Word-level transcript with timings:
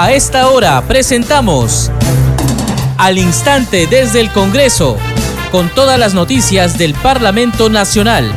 A 0.00 0.12
esta 0.12 0.48
hora 0.50 0.80
presentamos 0.86 1.90
Al 2.98 3.18
Instante 3.18 3.88
desde 3.88 4.20
el 4.20 4.30
Congreso, 4.30 4.96
con 5.50 5.68
todas 5.70 5.98
las 5.98 6.14
noticias 6.14 6.78
del 6.78 6.94
Parlamento 6.94 7.68
Nacional. 7.68 8.32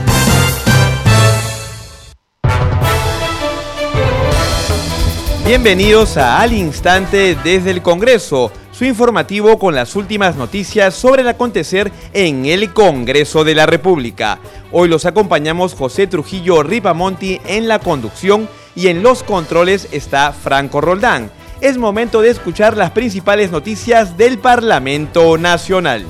Bienvenidos 5.45 6.18
a 6.18 6.41
Al 6.41 6.54
Instante 6.54 7.38
desde 7.43 7.70
el 7.70 7.84
Congreso, 7.84 8.52
su 8.71 8.84
informativo 8.86 9.59
con 9.59 9.75
las 9.75 9.96
últimas 9.96 10.36
noticias 10.38 10.96
sobre 10.96 11.21
el 11.21 11.28
acontecer 11.28 11.91
en 12.14 12.48
el 12.48 12.73
Congreso 12.73 13.43
de 13.43 13.54
la 13.54 13.68
República. 13.68 14.39
Hoy 14.71 14.89
los 14.89 15.05
acompañamos 15.05 15.75
José 15.75 16.07
Trujillo 16.07 16.64
Ripamonti 16.64 17.39
en 17.46 17.68
la 17.68 17.78
conducción 17.78 18.50
y 18.75 18.88
en 18.88 19.03
los 19.03 19.21
controles 19.21 19.88
está 19.91 20.34
Franco 20.34 20.81
Roldán. 20.81 21.30
Es 21.61 21.77
momento 21.77 22.23
de 22.23 22.31
escuchar 22.31 22.75
las 22.75 22.89
principales 22.89 23.51
noticias 23.51 24.17
del 24.17 24.39
Parlamento 24.39 25.38
Nacional. 25.38 26.07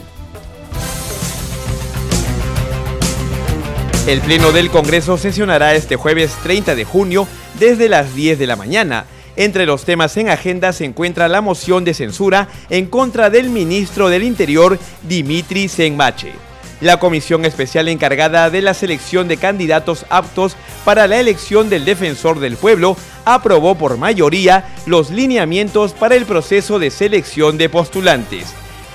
El 4.08 4.22
Pleno 4.22 4.54
del 4.54 4.70
Congreso 4.70 5.18
sesionará 5.18 5.76
este 5.76 5.98
jueves 5.98 6.32
30 6.42 6.74
de 6.74 6.86
junio 6.86 7.28
desde 7.60 7.90
las 7.90 8.16
10 8.16 8.40
de 8.40 8.48
la 8.48 8.56
mañana. 8.56 9.06
Entre 9.36 9.66
los 9.66 9.84
temas 9.84 10.16
en 10.16 10.30
agenda 10.30 10.72
se 10.72 10.86
encuentra 10.86 11.28
la 11.28 11.42
moción 11.42 11.84
de 11.84 11.96
censura 11.96 12.48
en 12.70 12.86
contra 12.86 13.30
del 13.30 13.50
ministro 13.50 14.08
del 14.08 14.24
Interior, 14.24 14.80
Dimitri 15.04 15.68
Senmache. 15.68 16.51
La 16.82 16.98
comisión 16.98 17.46
especial 17.46 17.88
encargada 17.88 18.50
de 18.50 18.64
la 18.64 18.74
selección 18.74 19.28
de 19.28 19.38
candidatos 19.38 20.04
aptos 20.10 20.56
para 20.84 21.08
la 21.08 21.20
elección 21.20 21.70
del 21.70 21.86
defensor 21.86 22.40
del 22.40 22.58
pueblo 22.58 22.98
aprobó 23.24 23.76
por 23.76 23.98
mayoría 23.98 24.66
los 24.88 25.12
lineamientos 25.12 25.94
para 25.94 26.16
el 26.16 26.26
proceso 26.26 26.80
de 26.80 26.90
selección 26.90 27.60
de 27.60 27.70
postulantes. 27.70 28.48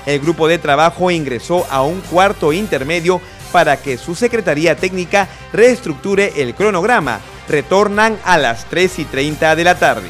El 0.05 0.19
grupo 0.19 0.49
de 0.49 0.57
trabajo 0.57 1.11
ingresó 1.11 1.65
a 1.69 1.81
un 1.81 2.01
cuarto 2.01 2.51
intermedio 2.51 3.21
para 3.53 3.77
que 3.77 3.97
su 3.97 4.15
Secretaría 4.15 4.75
Técnica 4.75 5.29
reestructure 5.53 6.33
el 6.35 6.55
cronograma. 6.55 7.21
Retornan 7.47 8.17
a 8.25 8.37
las 8.37 8.65
3 8.65 8.99
y 8.99 9.05
30 9.05 9.55
de 9.55 9.63
la 9.63 9.79
tarde. 9.79 10.09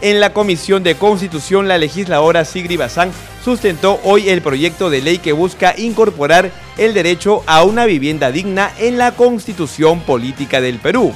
En 0.00 0.20
la 0.20 0.32
Comisión 0.32 0.82
de 0.82 0.96
Constitución, 0.96 1.68
la 1.68 1.78
legisladora 1.78 2.44
Sigri 2.44 2.76
Bazán 2.76 3.12
sustentó 3.42 4.00
hoy 4.04 4.28
el 4.28 4.42
proyecto 4.42 4.90
de 4.90 5.00
ley 5.00 5.18
que 5.18 5.32
busca 5.32 5.74
incorporar 5.78 6.50
el 6.76 6.94
derecho 6.94 7.42
a 7.46 7.62
una 7.62 7.86
vivienda 7.86 8.30
digna 8.30 8.72
en 8.78 8.98
la 8.98 9.12
Constitución 9.12 10.00
Política 10.00 10.60
del 10.60 10.78
Perú. 10.78 11.12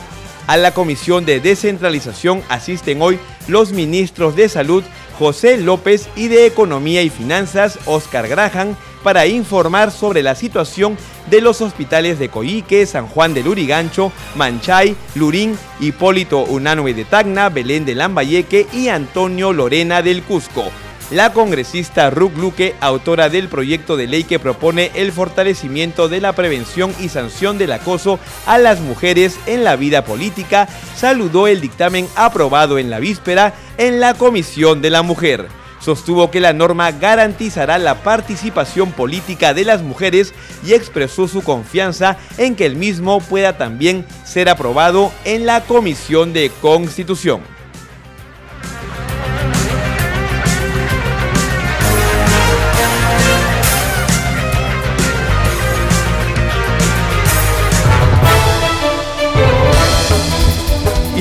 A 0.47 0.57
la 0.57 0.73
Comisión 0.73 1.27
de 1.27 1.41
Descentralización 1.41 2.43
asisten 2.49 3.03
hoy 3.03 3.19
los 3.49 3.73
ministros 3.73 4.35
de 4.35 4.49
Salud 4.49 4.83
José 5.19 5.57
López 5.57 6.09
y 6.15 6.29
de 6.29 6.47
Economía 6.47 7.03
y 7.03 7.11
Finanzas 7.11 7.79
Oscar 7.87 8.29
Graham 8.29 8.77
para 9.03 9.27
informar 9.27 9.91
sobre 9.91 10.23
la 10.23 10.35
situación 10.35 10.97
de 11.31 11.41
los 11.41 11.61
hospitales 11.61 12.19
de 12.19 12.29
Coique, 12.29 12.87
San 12.87 13.07
Juan 13.09 13.35
de 13.35 13.43
Lurigancho, 13.43 14.13
Manchay, 14.37 14.97
Lurín, 15.15 15.59
Hipólito 15.81 16.45
Unanue 16.45 16.95
de 16.95 17.05
Tacna, 17.05 17.49
Belén 17.49 17.85
de 17.85 17.95
Lambayeque 17.95 18.67
y 18.73 18.89
Antonio 18.89 19.53
Lorena 19.53 20.03
del 20.03 20.23
Cusco. 20.23 20.65
La 21.11 21.33
congresista 21.33 22.11
Ruth 22.11 22.37
Luque, 22.37 22.75
autora 22.81 23.31
del 23.31 23.49
proyecto 23.49 23.97
de 23.97 24.07
ley 24.07 24.25
que 24.25 24.39
propone 24.39 24.91
el 24.95 25.11
fortalecimiento 25.11 26.11
de 26.11 26.21
la 26.21 26.35
prevención 26.35 26.95
y 27.01 27.09
sanción 27.09 27.57
del 27.57 27.73
acoso 27.73 28.19
a 28.45 28.59
las 28.59 28.81
mujeres 28.81 29.39
en 29.47 29.65
la 29.65 29.77
vida 29.77 30.05
política, 30.05 30.69
saludó 30.95 31.47
el 31.47 31.63
dictamen 31.63 32.07
aprobado 32.15 32.79
en 32.79 32.91
la 32.91 32.99
víspera 32.99 33.55
en 33.79 34.01
la 34.01 34.13
Comisión 34.15 34.83
de 34.83 34.91
la 34.91 35.03
Mujer 35.03 35.49
sostuvo 35.81 36.31
que 36.31 36.41
la 36.41 36.53
norma 36.53 36.91
garantizará 36.91 37.79
la 37.79 38.03
participación 38.03 38.93
política 38.93 39.55
de 39.55 39.65
las 39.65 39.83
mujeres 39.83 40.35
y 40.67 40.75
expresó 40.75 41.29
su 41.29 41.43
confianza 41.43 42.17
en 42.37 42.57
que 42.57 42.67
el 42.67 42.77
mismo 42.77 43.21
pueda 43.21 43.57
también 43.57 44.05
ser 44.25 44.49
aprobado 44.49 45.13
en 45.25 45.47
la 45.47 45.63
Comisión 45.63 46.33
de 46.33 46.51
Constitución. 46.61 47.58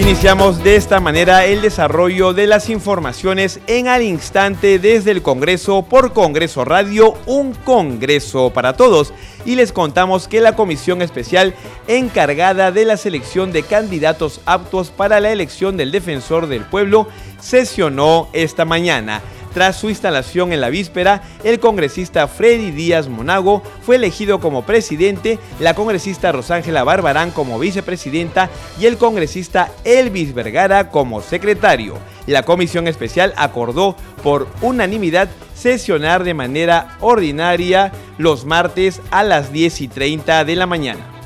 Iniciamos 0.07 0.63
de 0.63 0.77
esta 0.77 1.01
manera 1.01 1.43
el 1.43 1.61
desarrollo 1.61 2.33
de 2.33 2.47
las 2.47 2.69
informaciones 2.69 3.59
en 3.67 3.89
al 3.89 4.03
instante 4.03 4.79
desde 4.79 5.11
el 5.11 5.21
Congreso 5.21 5.81
por 5.81 6.13
Congreso 6.13 6.63
Radio, 6.63 7.15
un 7.25 7.53
Congreso 7.53 8.51
para 8.51 8.77
todos. 8.77 9.13
Y 9.45 9.55
les 9.55 9.73
contamos 9.73 10.29
que 10.29 10.39
la 10.39 10.55
comisión 10.55 11.01
especial 11.01 11.53
encargada 11.89 12.71
de 12.71 12.85
la 12.85 12.95
selección 12.95 13.51
de 13.51 13.63
candidatos 13.63 14.39
aptos 14.45 14.91
para 14.91 15.19
la 15.19 15.33
elección 15.33 15.75
del 15.75 15.91
defensor 15.91 16.47
del 16.47 16.63
pueblo 16.63 17.09
sesionó 17.41 18.29
esta 18.31 18.63
mañana. 18.63 19.21
Tras 19.57 19.77
su 19.77 19.89
instalación 19.89 20.53
en 20.53 20.61
la 20.61 20.69
víspera, 20.69 21.23
el 21.43 21.59
congresista 21.59 22.27
Freddy 22.27 22.69
Díaz 22.69 23.07
Monago 23.07 23.63
fue 23.81 23.95
elegido 23.95 24.39
como 24.39 24.67
presidente, 24.67 25.39
la 25.59 25.73
congresista 25.73 26.31
Rosángela 26.31 26.83
Barbarán 26.83 27.31
como 27.31 27.57
vicepresidenta 27.57 28.51
y 28.79 28.85
el 28.85 28.99
congresista 28.99 29.71
Elvis 29.83 30.35
Vergara 30.35 30.91
como 30.91 31.23
secretario. 31.23 31.95
La 32.27 32.43
comisión 32.43 32.87
especial 32.87 33.33
acordó 33.35 33.95
por 34.21 34.47
unanimidad 34.61 35.27
sesionar 35.55 36.23
de 36.23 36.35
manera 36.35 36.95
ordinaria 36.99 37.91
los 38.19 38.45
martes 38.45 39.01
a 39.09 39.23
las 39.23 39.51
10 39.51 39.81
y 39.81 39.87
30 39.87 40.45
de 40.45 40.55
la 40.55 40.67
mañana. 40.67 41.16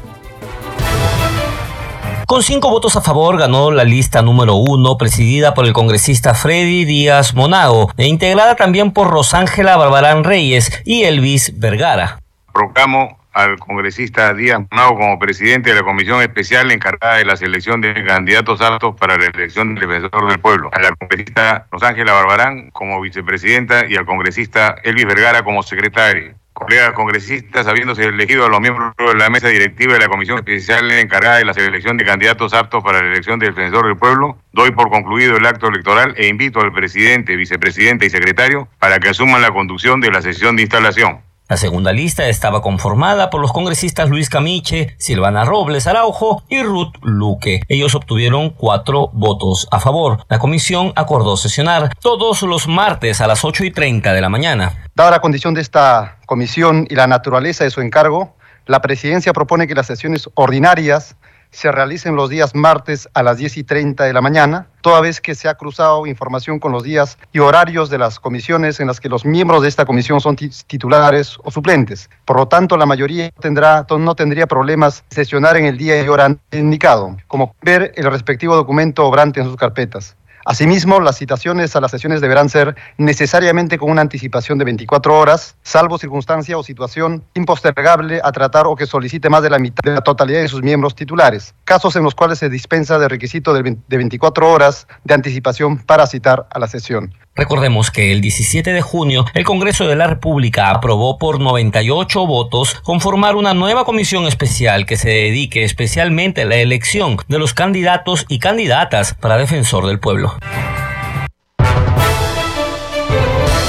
Con 2.31 2.43
cinco 2.43 2.69
votos 2.69 2.95
a 2.95 3.01
favor 3.01 3.37
ganó 3.37 3.71
la 3.71 3.83
lista 3.83 4.21
número 4.21 4.55
uno, 4.55 4.97
presidida 4.97 5.53
por 5.53 5.65
el 5.65 5.73
congresista 5.73 6.33
Freddy 6.33 6.85
Díaz 6.85 7.35
Monago, 7.35 7.91
e 7.97 8.07
integrada 8.07 8.55
también 8.55 8.93
por 8.93 9.09
Rosángela 9.09 9.75
Barbarán 9.75 10.23
Reyes 10.23 10.81
y 10.85 11.03
Elvis 11.03 11.59
Vergara. 11.59 12.19
Proclamo 12.53 13.19
al 13.33 13.59
congresista 13.59 14.33
Díaz 14.33 14.61
Monago 14.71 14.97
como 14.97 15.19
presidente 15.19 15.71
de 15.71 15.75
la 15.75 15.83
comisión 15.83 16.21
especial 16.21 16.71
encargada 16.71 17.17
de 17.17 17.25
la 17.25 17.35
selección 17.35 17.81
de 17.81 17.93
candidatos 18.05 18.61
aptos 18.61 18.95
para 18.97 19.17
la 19.17 19.25
elección 19.25 19.75
del 19.75 19.89
defensor 19.89 20.29
del 20.29 20.39
pueblo, 20.39 20.69
a 20.71 20.79
la 20.79 20.95
congresista 20.95 21.67
Rosángela 21.69 22.13
Barbarán 22.13 22.69
como 22.71 23.01
vicepresidenta 23.01 23.87
y 23.89 23.97
al 23.97 24.05
congresista 24.05 24.77
Elvis 24.85 25.05
Vergara 25.05 25.43
como 25.43 25.63
secretario 25.63 26.40
colegas 26.53 26.91
congresistas, 26.93 27.67
habiéndose 27.67 28.05
elegido 28.05 28.45
a 28.45 28.49
los 28.49 28.59
miembros 28.59 28.93
de 28.97 29.15
la 29.15 29.29
mesa 29.29 29.47
directiva 29.47 29.93
de 29.93 29.99
la 29.99 30.07
Comisión 30.07 30.37
Especial 30.37 30.91
encargada 30.91 31.37
de 31.37 31.45
la 31.45 31.53
selección 31.53 31.97
de 31.97 32.05
candidatos 32.05 32.53
aptos 32.53 32.83
para 32.83 33.01
la 33.01 33.09
elección 33.09 33.39
del 33.39 33.55
defensor 33.55 33.87
del 33.87 33.97
pueblo, 33.97 34.37
doy 34.51 34.71
por 34.71 34.89
concluido 34.89 35.37
el 35.37 35.45
acto 35.45 35.67
electoral 35.67 36.13
e 36.17 36.27
invito 36.27 36.61
al 36.61 36.71
presidente, 36.71 37.35
vicepresidente 37.35 38.05
y 38.05 38.09
secretario 38.09 38.67
para 38.79 38.99
que 38.99 39.09
asuman 39.09 39.41
la 39.41 39.51
conducción 39.51 40.01
de 40.01 40.11
la 40.11 40.21
sesión 40.21 40.55
de 40.55 40.63
instalación. 40.63 41.21
La 41.51 41.57
segunda 41.57 41.91
lista 41.91 42.29
estaba 42.29 42.61
conformada 42.61 43.29
por 43.29 43.41
los 43.41 43.51
congresistas 43.51 44.09
Luis 44.09 44.29
Camiche, 44.29 44.95
Silvana 44.97 45.43
Robles 45.43 45.85
Araujo 45.85 46.43
y 46.47 46.63
Ruth 46.63 46.93
Luque. 47.01 47.59
Ellos 47.67 47.93
obtuvieron 47.93 48.51
cuatro 48.51 49.09
votos 49.11 49.67
a 49.69 49.81
favor. 49.81 50.23
La 50.29 50.39
comisión 50.39 50.93
acordó 50.95 51.35
sesionar 51.35 51.93
todos 51.99 52.43
los 52.43 52.69
martes 52.69 53.19
a 53.19 53.27
las 53.27 53.43
8 53.43 53.65
y 53.65 53.71
30 53.71 54.13
de 54.13 54.21
la 54.21 54.29
mañana. 54.29 54.89
Dada 54.95 55.11
la 55.11 55.19
condición 55.19 55.53
de 55.53 55.59
esta 55.59 56.19
comisión 56.25 56.87
y 56.89 56.95
la 56.95 57.07
naturaleza 57.07 57.65
de 57.65 57.69
su 57.69 57.81
encargo, 57.81 58.33
la 58.65 58.81
presidencia 58.81 59.33
propone 59.33 59.67
que 59.67 59.75
las 59.75 59.87
sesiones 59.87 60.29
ordinarias 60.35 61.17
se 61.51 61.71
realicen 61.71 62.15
los 62.15 62.29
días 62.29 62.55
martes 62.55 63.09
a 63.13 63.23
las 63.23 63.37
10 63.37 63.57
y 63.57 63.63
30 63.63 64.05
de 64.05 64.13
la 64.13 64.21
mañana, 64.21 64.67
toda 64.81 65.01
vez 65.01 65.21
que 65.21 65.35
se 65.35 65.47
ha 65.47 65.55
cruzado 65.55 66.07
información 66.07 66.59
con 66.59 66.71
los 66.71 66.83
días 66.83 67.17
y 67.31 67.39
horarios 67.39 67.89
de 67.89 67.97
las 67.97 68.19
comisiones 68.19 68.79
en 68.79 68.87
las 68.87 68.99
que 68.99 69.09
los 69.09 69.25
miembros 69.25 69.61
de 69.61 69.67
esta 69.67 69.85
comisión 69.85 70.21
son 70.21 70.35
titulares 70.35 71.37
o 71.43 71.51
suplentes. 71.51 72.09
Por 72.25 72.37
lo 72.37 72.47
tanto, 72.47 72.77
la 72.77 72.85
mayoría 72.85 73.29
tendrá, 73.39 73.85
no 73.89 74.15
tendría 74.15 74.47
problemas 74.47 75.03
sesionar 75.09 75.57
en 75.57 75.65
el 75.65 75.77
día 75.77 76.01
y 76.01 76.07
hora 76.07 76.35
indicado, 76.51 77.17
como 77.27 77.55
ver 77.61 77.91
el 77.95 78.09
respectivo 78.09 78.55
documento 78.55 79.05
obrante 79.05 79.39
en 79.41 79.47
sus 79.47 79.57
carpetas. 79.57 80.15
Asimismo, 80.45 80.99
las 80.99 81.17
citaciones 81.17 81.75
a 81.75 81.81
las 81.81 81.91
sesiones 81.91 82.21
deberán 82.21 82.49
ser 82.49 82.75
necesariamente 82.97 83.77
con 83.77 83.91
una 83.91 84.01
anticipación 84.01 84.57
de 84.57 84.65
24 84.65 85.17
horas, 85.17 85.55
salvo 85.61 85.97
circunstancia 85.97 86.57
o 86.57 86.63
situación 86.63 87.23
impostergable 87.33 88.21
a 88.23 88.31
tratar 88.31 88.65
o 88.67 88.75
que 88.75 88.85
solicite 88.85 89.29
más 89.29 89.43
de 89.43 89.49
la 89.49 89.59
mitad 89.59 89.83
de 89.83 89.95
la 89.95 90.01
totalidad 90.01 90.41
de 90.41 90.47
sus 90.47 90.63
miembros 90.63 90.95
titulares, 90.95 91.53
casos 91.63 91.95
en 91.95 92.03
los 92.03 92.15
cuales 92.15 92.39
se 92.39 92.49
dispensa 92.49 92.97
de 92.97 93.07
requisito 93.07 93.53
de 93.53 93.75
24 93.87 94.51
horas 94.51 94.87
de 95.03 95.13
anticipación 95.13 95.77
para 95.77 96.07
citar 96.07 96.47
a 96.49 96.59
la 96.59 96.67
sesión. 96.67 97.13
Recordemos 97.33 97.91
que 97.91 98.11
el 98.11 98.19
17 98.19 98.73
de 98.73 98.81
junio 98.81 99.25
el 99.33 99.45
Congreso 99.45 99.87
de 99.87 99.95
la 99.95 100.07
República 100.07 100.69
aprobó 100.69 101.17
por 101.17 101.39
98 101.39 102.27
votos 102.27 102.75
conformar 102.83 103.35
una 103.35 103.53
nueva 103.53 103.85
comisión 103.85 104.27
especial 104.27 104.85
que 104.85 104.97
se 104.97 105.09
dedique 105.09 105.63
especialmente 105.63 106.41
a 106.41 106.45
la 106.45 106.57
elección 106.57 107.17
de 107.29 107.39
los 107.39 107.53
candidatos 107.53 108.25
y 108.27 108.39
candidatas 108.39 109.13
para 109.13 109.37
defensor 109.37 109.87
del 109.87 109.99
pueblo. 109.99 110.35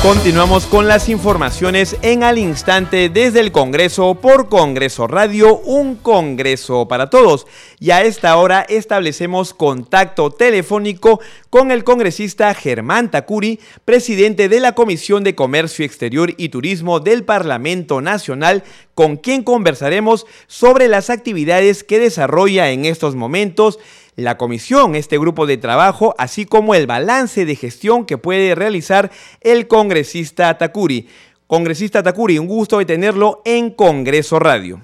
Continuamos 0.02 0.66
con 0.66 0.88
las 0.88 1.08
informaciones 1.08 1.96
en 2.02 2.25
al 2.25 2.37
instante 2.37 3.08
desde 3.08 3.38
el 3.38 3.52
Congreso 3.52 4.16
por 4.16 4.49
Congreso 4.49 5.06
Radio, 5.06 5.58
un 5.58 5.94
Congreso 5.94 6.88
para 6.88 7.08
todos. 7.08 7.46
Y 7.78 7.93
a 7.93 8.02
esta 8.02 8.37
hora 8.37 8.66
establecemos 8.69 9.54
contacto 9.54 10.32
telefónico 10.32 11.20
con 11.50 11.70
el 11.70 11.84
congresista 11.84 12.52
Germán 12.52 13.12
Tacuri, 13.12 13.60
presidente 13.84 14.49
de 14.49 14.58
la 14.58 14.75
Comisión 14.75 15.22
de 15.22 15.37
Comercio 15.37 15.84
Exterior 15.84 16.34
y 16.37 16.49
Turismo 16.49 16.99
del 16.99 17.22
Parlamento 17.22 18.00
Nacional, 18.00 18.64
con 18.96 19.16
quien 19.16 19.44
conversaremos 19.44 20.26
sobre 20.49 20.88
las 20.88 21.10
actividades 21.10 21.84
que 21.84 22.00
desarrolla 22.00 22.72
en 22.72 22.87
estos 22.87 23.14
momentos 23.14 23.78
la 24.17 24.37
comisión, 24.37 24.94
este 24.94 25.19
grupo 25.19 25.47
de 25.47 25.56
trabajo, 25.56 26.14
así 26.19 26.44
como 26.44 26.75
el 26.75 26.87
balance 26.87 27.44
de 27.44 27.56
gestión 27.56 28.05
que 28.05 28.19
puede 28.19 28.55
realizar 28.55 29.11
el 29.41 29.67
congresista 29.67 30.56
Takuri. 30.59 31.09
Congresista 31.47 32.03
Takuri, 32.03 32.38
un 32.38 32.47
gusto 32.47 32.79
de 32.79 32.85
tenerlo 32.85 33.43
en 33.44 33.70
Congreso 33.70 34.38
Radio. 34.38 34.81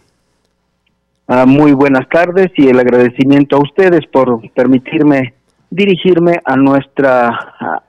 Ah, 1.26 1.44
muy 1.46 1.72
buenas 1.72 2.08
tardes 2.08 2.48
y 2.56 2.68
el 2.68 2.78
agradecimiento 2.78 3.56
a 3.56 3.62
ustedes 3.62 4.06
por 4.10 4.40
permitirme 4.52 5.34
dirigirme 5.70 6.40
a 6.44 6.56
nuestra 6.56 7.84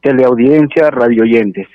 teleaudiencia 0.00 0.90
radio 0.90 1.22
oyentes. 1.22 1.68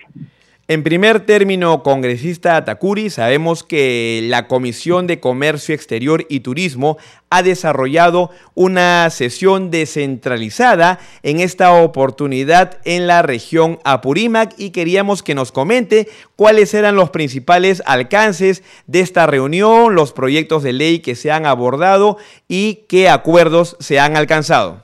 En 0.69 0.83
primer 0.83 1.21
término, 1.21 1.81
congresista 1.81 2.65
Takuri, 2.65 3.09
sabemos 3.09 3.63
que 3.63 4.19
la 4.25 4.49
Comisión 4.49 5.07
de 5.07 5.21
Comercio 5.21 5.73
Exterior 5.73 6.25
y 6.27 6.41
Turismo 6.41 6.97
ha 7.29 7.41
desarrollado 7.41 8.31
una 8.53 9.09
sesión 9.09 9.71
descentralizada 9.71 10.99
en 11.23 11.39
esta 11.39 11.71
oportunidad 11.71 12.79
en 12.83 13.07
la 13.07 13.21
región 13.21 13.79
Apurímac 13.85 14.55
y 14.57 14.71
queríamos 14.71 15.23
que 15.23 15.35
nos 15.35 15.53
comente 15.53 16.09
cuáles 16.35 16.73
eran 16.73 16.97
los 16.97 17.11
principales 17.11 17.81
alcances 17.85 18.61
de 18.87 18.99
esta 18.99 19.25
reunión, 19.25 19.95
los 19.95 20.11
proyectos 20.11 20.63
de 20.63 20.73
ley 20.73 20.99
que 20.99 21.15
se 21.15 21.31
han 21.31 21.45
abordado 21.45 22.17
y 22.49 22.79
qué 22.89 23.07
acuerdos 23.07 23.77
se 23.79 24.01
han 24.01 24.17
alcanzado. 24.17 24.83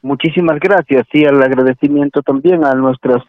Muchísimas 0.00 0.60
gracias 0.60 1.08
y 1.12 1.24
el 1.24 1.42
agradecimiento 1.42 2.22
también 2.22 2.64
a 2.64 2.74
nuestras 2.74 3.24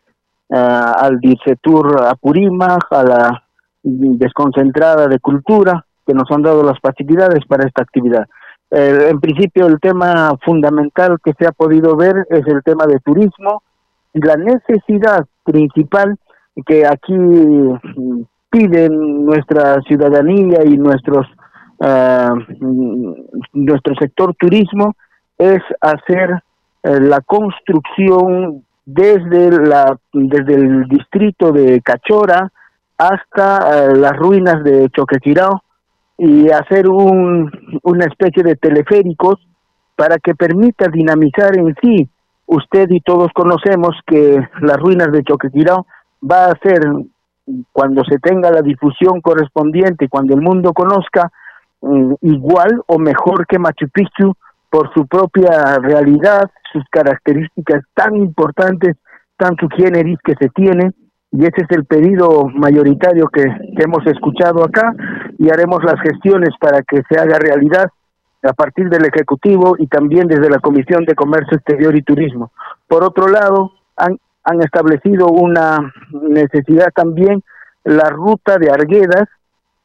al 0.50 1.20
Dicetur 1.20 2.04
Apurímac, 2.04 2.86
a 2.92 3.04
la 3.04 3.44
desconcentrada 3.84 5.08
de 5.08 5.20
cultura, 5.20 5.86
que 6.06 6.14
nos 6.14 6.30
han 6.32 6.42
dado 6.42 6.64
las 6.64 6.80
facilidades 6.80 7.46
para 7.48 7.66
esta 7.66 7.84
actividad. 7.84 8.26
Eh, 8.72 9.08
en 9.10 9.20
principio, 9.20 9.68
el 9.68 9.80
tema 9.80 10.32
fundamental 10.44 11.18
que 11.24 11.34
se 11.38 11.48
ha 11.48 11.52
podido 11.52 11.96
ver 11.96 12.26
es 12.30 12.46
el 12.48 12.64
tema 12.64 12.86
de 12.86 13.00
turismo 13.00 13.62
la 14.24 14.36
necesidad 14.36 15.26
principal 15.44 16.18
que 16.66 16.86
aquí 16.86 17.16
piden 18.50 19.26
nuestra 19.26 19.82
ciudadanía 19.82 20.64
y 20.66 20.78
nuestros 20.78 21.28
uh, 21.80 22.36
nuestro 23.54 23.96
sector 24.00 24.34
turismo 24.40 24.96
es 25.38 25.62
hacer 25.82 26.32
uh, 26.32 27.00
la 27.00 27.22
construcción 27.22 28.64
desde, 28.88 29.52
la, 29.52 30.00
desde 30.14 30.56
el 30.56 30.88
distrito 30.88 31.52
de 31.52 31.82
Cachora 31.82 32.50
hasta 32.98 33.90
eh, 33.90 33.96
las 33.98 34.16
ruinas 34.16 34.64
de 34.64 34.90
Choquequirao 34.90 35.62
y 36.18 36.50
hacer 36.50 36.88
un, 36.88 37.52
una 37.84 38.06
especie 38.06 38.44
de 38.44 38.56
teleféricos 38.56 39.46
para 39.98 40.18
que 40.20 40.34
permita 40.36 40.88
dinamizar 40.88 41.58
en 41.58 41.76
sí. 41.82 42.10
Usted 42.46 42.90
y 42.90 43.02
todos 43.02 43.30
conocemos 43.34 43.94
que 44.08 44.40
las 44.62 44.78
ruinas 44.78 45.12
de 45.12 45.22
Choquequirao 45.22 45.86
va 46.24 46.46
a 46.46 46.58
ser, 46.64 46.80
cuando 47.74 48.06
se 48.06 48.20
tenga 48.20 48.52
la 48.52 48.62
difusión 48.62 49.20
correspondiente, 49.20 50.08
cuando 50.08 50.34
el 50.34 50.42
mundo 50.42 50.72
conozca, 50.72 51.30
mm, 51.82 52.14
igual 52.22 52.82
o 52.88 52.98
mejor 53.00 53.46
que 53.48 53.60
Machu 53.60 53.90
Picchu 53.90 54.34
por 54.70 54.94
su 54.94 55.08
propia 55.08 55.78
realidad, 55.80 56.50
sus 56.72 56.84
características 56.92 57.84
tan 57.94 58.16
importantes, 58.16 58.98
tan 59.38 59.56
subgéneris 59.58 60.18
que 60.24 60.34
se 60.40 60.50
tiene, 60.50 60.92
y 61.32 61.42
ese 61.42 61.62
es 61.62 61.72
el 61.72 61.86
pedido 61.86 62.46
mayoritario 62.54 63.28
que, 63.28 63.44
hemos 63.78 64.06
escuchado 64.08 64.64
acá, 64.64 64.94
y 65.38 65.50
haremos 65.50 65.84
las 65.84 66.00
gestiones 66.02 66.50
para 66.60 66.82
que 66.82 67.02
se 67.10 67.20
haga 67.20 67.38
realidad 67.40 67.86
a 68.44 68.54
partir 68.54 68.90
del 68.90 69.06
Ejecutivo 69.06 69.76
y 69.78 69.88
también 69.88 70.28
desde 70.28 70.50
la 70.50 70.60
Comisión 70.60 71.06
de 71.06 71.16
Comercio 71.16 71.58
Exterior 71.58 71.96
y 71.96 72.04
Turismo. 72.04 72.52
Por 72.88 73.04
otro 73.04 73.28
lado, 73.28 73.72
han 73.96 74.62
establecido 74.62 75.28
una 75.28 75.92
necesidad 76.12 76.88
también 76.96 77.44
la 77.84 78.10
ruta 78.10 78.58
de 78.58 78.70
Arguedas 78.70 79.28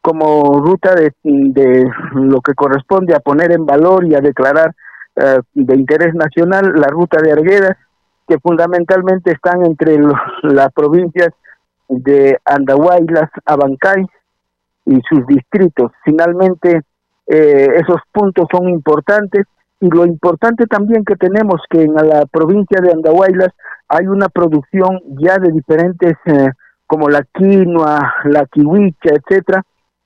como 0.03 0.61
ruta 0.61 0.95
de, 0.95 1.13
de 1.23 1.91
lo 2.15 2.41
que 2.41 2.55
corresponde 2.55 3.15
a 3.15 3.21
poner 3.21 3.53
en 3.53 3.65
valor 3.65 4.05
y 4.05 4.15
a 4.15 4.21
declarar 4.21 4.75
eh, 5.15 5.41
de 5.55 5.77
interés 5.77 6.15
nacional 6.15 6.73
la 6.75 6.89
ruta 6.89 7.23
de 7.23 7.33
Arguedas, 7.33 7.77
que 8.27 8.39
fundamentalmente 8.39 9.31
están 9.31 9.65
entre 9.65 9.99
las 10.43 10.73
provincias 10.73 11.31
de 11.89 12.39
Andahuaylas, 12.45 13.31
Abancay 13.45 14.05
y 14.87 15.01
sus 15.09 15.27
distritos. 15.27 15.93
Finalmente, 16.05 16.81
eh, 17.27 17.69
esos 17.77 18.01
puntos 18.11 18.47
son 18.51 18.69
importantes 18.69 19.47
y 19.81 19.89
lo 19.89 20.07
importante 20.07 20.67
también 20.67 21.05
que 21.05 21.17
tenemos 21.17 21.61
que 21.69 21.83
en 21.83 21.95
la 21.95 22.25
provincia 22.27 22.81
de 22.81 22.93
Andahuaylas 22.93 23.51
hay 23.89 24.07
una 24.07 24.29
producción 24.29 25.01
ya 25.21 25.39
de 25.39 25.53
diferentes 25.53 26.15
eh, 26.25 26.49
como 26.87 27.09
la 27.09 27.23
quinoa, 27.35 28.15
la 28.25 28.47
kiwicha, 28.47 29.11
etcétera, 29.11 29.63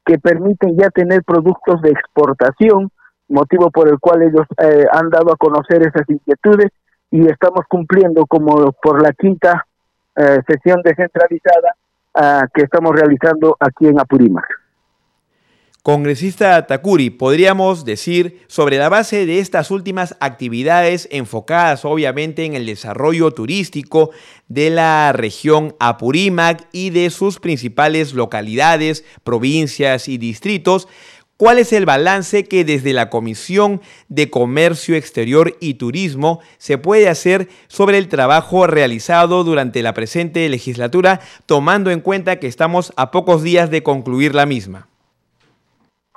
que 0.06 0.18
permiten 0.18 0.76
ya 0.78 0.88
tener 0.90 1.24
productos 1.24 1.82
de 1.82 1.90
exportación 1.90 2.90
motivo 3.28 3.70
por 3.72 3.88
el 3.88 3.98
cual 3.98 4.22
ellos 4.22 4.46
eh, 4.58 4.86
han 4.92 5.10
dado 5.10 5.32
a 5.32 5.36
conocer 5.36 5.82
esas 5.82 6.08
inquietudes 6.08 6.70
y 7.10 7.26
estamos 7.26 7.64
cumpliendo 7.68 8.24
como 8.26 8.72
por 8.72 9.02
la 9.02 9.12
quinta 9.12 9.66
eh, 10.14 10.38
sesión 10.46 10.80
descentralizada 10.82 11.74
uh, 12.14 12.46
que 12.54 12.62
estamos 12.62 12.92
realizando 12.94 13.56
aquí 13.60 13.86
en 13.86 14.00
Apurímac. 14.00 14.46
Congresista 15.86 16.66
Takuri, 16.66 17.10
podríamos 17.10 17.84
decir 17.84 18.40
sobre 18.48 18.76
la 18.76 18.88
base 18.88 19.24
de 19.24 19.38
estas 19.38 19.70
últimas 19.70 20.16
actividades 20.18 21.06
enfocadas 21.12 21.84
obviamente 21.84 22.44
en 22.44 22.56
el 22.56 22.66
desarrollo 22.66 23.30
turístico 23.30 24.10
de 24.48 24.70
la 24.70 25.12
región 25.12 25.76
Apurímac 25.78 26.66
y 26.72 26.90
de 26.90 27.08
sus 27.10 27.38
principales 27.38 28.14
localidades, 28.14 29.04
provincias 29.22 30.08
y 30.08 30.18
distritos, 30.18 30.88
¿Cuál 31.36 31.58
es 31.58 31.72
el 31.72 31.86
balance 31.86 32.46
que 32.46 32.64
desde 32.64 32.92
la 32.92 33.08
Comisión 33.08 33.80
de 34.08 34.28
Comercio 34.28 34.96
Exterior 34.96 35.56
y 35.60 35.74
Turismo 35.74 36.40
se 36.58 36.78
puede 36.78 37.08
hacer 37.08 37.48
sobre 37.68 37.98
el 37.98 38.08
trabajo 38.08 38.66
realizado 38.66 39.44
durante 39.44 39.82
la 39.82 39.94
presente 39.94 40.48
legislatura, 40.48 41.20
tomando 41.44 41.92
en 41.92 42.00
cuenta 42.00 42.40
que 42.40 42.48
estamos 42.48 42.92
a 42.96 43.12
pocos 43.12 43.44
días 43.44 43.70
de 43.70 43.84
concluir 43.84 44.34
la 44.34 44.46
misma? 44.46 44.88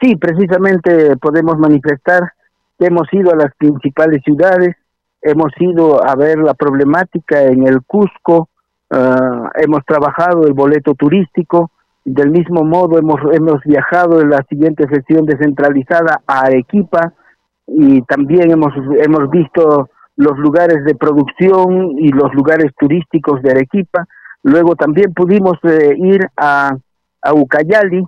Sí, 0.01 0.15
precisamente 0.15 1.17
podemos 1.17 1.57
manifestar 1.57 2.31
que 2.77 2.85
hemos 2.85 3.07
ido 3.11 3.31
a 3.31 3.35
las 3.35 3.53
principales 3.57 4.21
ciudades, 4.23 4.75
hemos 5.21 5.51
ido 5.59 6.01
a 6.03 6.15
ver 6.15 6.37
la 6.37 6.53
problemática 6.53 7.43
en 7.43 7.67
el 7.67 7.81
Cusco, 7.85 8.47
uh, 8.91 9.49
hemos 9.55 9.83
trabajado 9.85 10.47
el 10.47 10.53
boleto 10.53 10.93
turístico, 10.93 11.71
del 12.05 12.29
mismo 12.31 12.63
modo 12.63 12.97
hemos, 12.97 13.19
hemos 13.33 13.61
viajado 13.65 14.21
en 14.21 14.29
la 14.29 14.43
siguiente 14.49 14.87
sesión 14.87 15.25
descentralizada 15.25 16.21
a 16.25 16.45
Arequipa 16.45 17.13
y 17.67 18.01
también 18.03 18.51
hemos, 18.51 18.73
hemos 18.97 19.29
visto 19.29 19.89
los 20.15 20.37
lugares 20.37 20.83
de 20.85 20.95
producción 20.95 21.99
y 21.99 22.09
los 22.09 22.33
lugares 22.33 22.71
turísticos 22.79 23.41
de 23.41 23.51
Arequipa. 23.51 24.05
Luego 24.43 24.75
también 24.75 25.13
pudimos 25.13 25.57
eh, 25.63 25.93
ir 25.97 26.25
a, 26.37 26.71
a 27.21 27.33
Ucayali, 27.33 28.03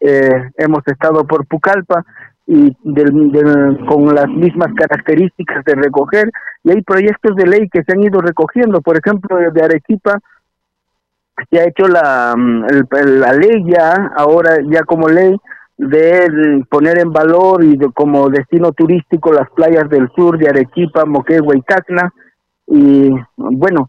eh, 0.00 0.50
hemos 0.56 0.86
estado 0.86 1.26
por 1.26 1.46
Pucallpa 1.46 2.04
y 2.46 2.74
del, 2.82 3.78
con 3.86 4.14
las 4.14 4.28
mismas 4.28 4.72
características 4.74 5.64
de 5.64 5.74
recoger 5.74 6.30
y 6.64 6.70
hay 6.70 6.82
proyectos 6.82 7.36
de 7.36 7.46
ley 7.46 7.68
que 7.68 7.82
se 7.82 7.92
han 7.92 8.02
ido 8.02 8.20
recogiendo, 8.20 8.80
por 8.80 8.96
ejemplo, 8.96 9.36
de 9.52 9.62
Arequipa 9.62 10.18
se 11.50 11.60
ha 11.60 11.64
hecho 11.64 11.86
la, 11.86 12.34
mm, 12.36 12.64
la 13.20 13.32
ley 13.32 13.64
ya, 13.66 14.12
ahora 14.16 14.58
ya 14.70 14.82
como 14.82 15.08
ley, 15.08 15.36
de 15.76 16.64
poner 16.68 16.98
en 16.98 17.12
valor 17.12 17.62
y 17.62 17.78
como 17.94 18.28
destino 18.28 18.72
turístico 18.72 19.32
las 19.32 19.48
playas 19.50 19.88
del 19.88 20.10
sur 20.14 20.36
de 20.36 20.48
Arequipa, 20.48 21.04
Moquegua 21.04 21.56
y 21.56 21.62
Tacna. 21.62 22.12
Y 22.66 23.10
bueno, 23.36 23.88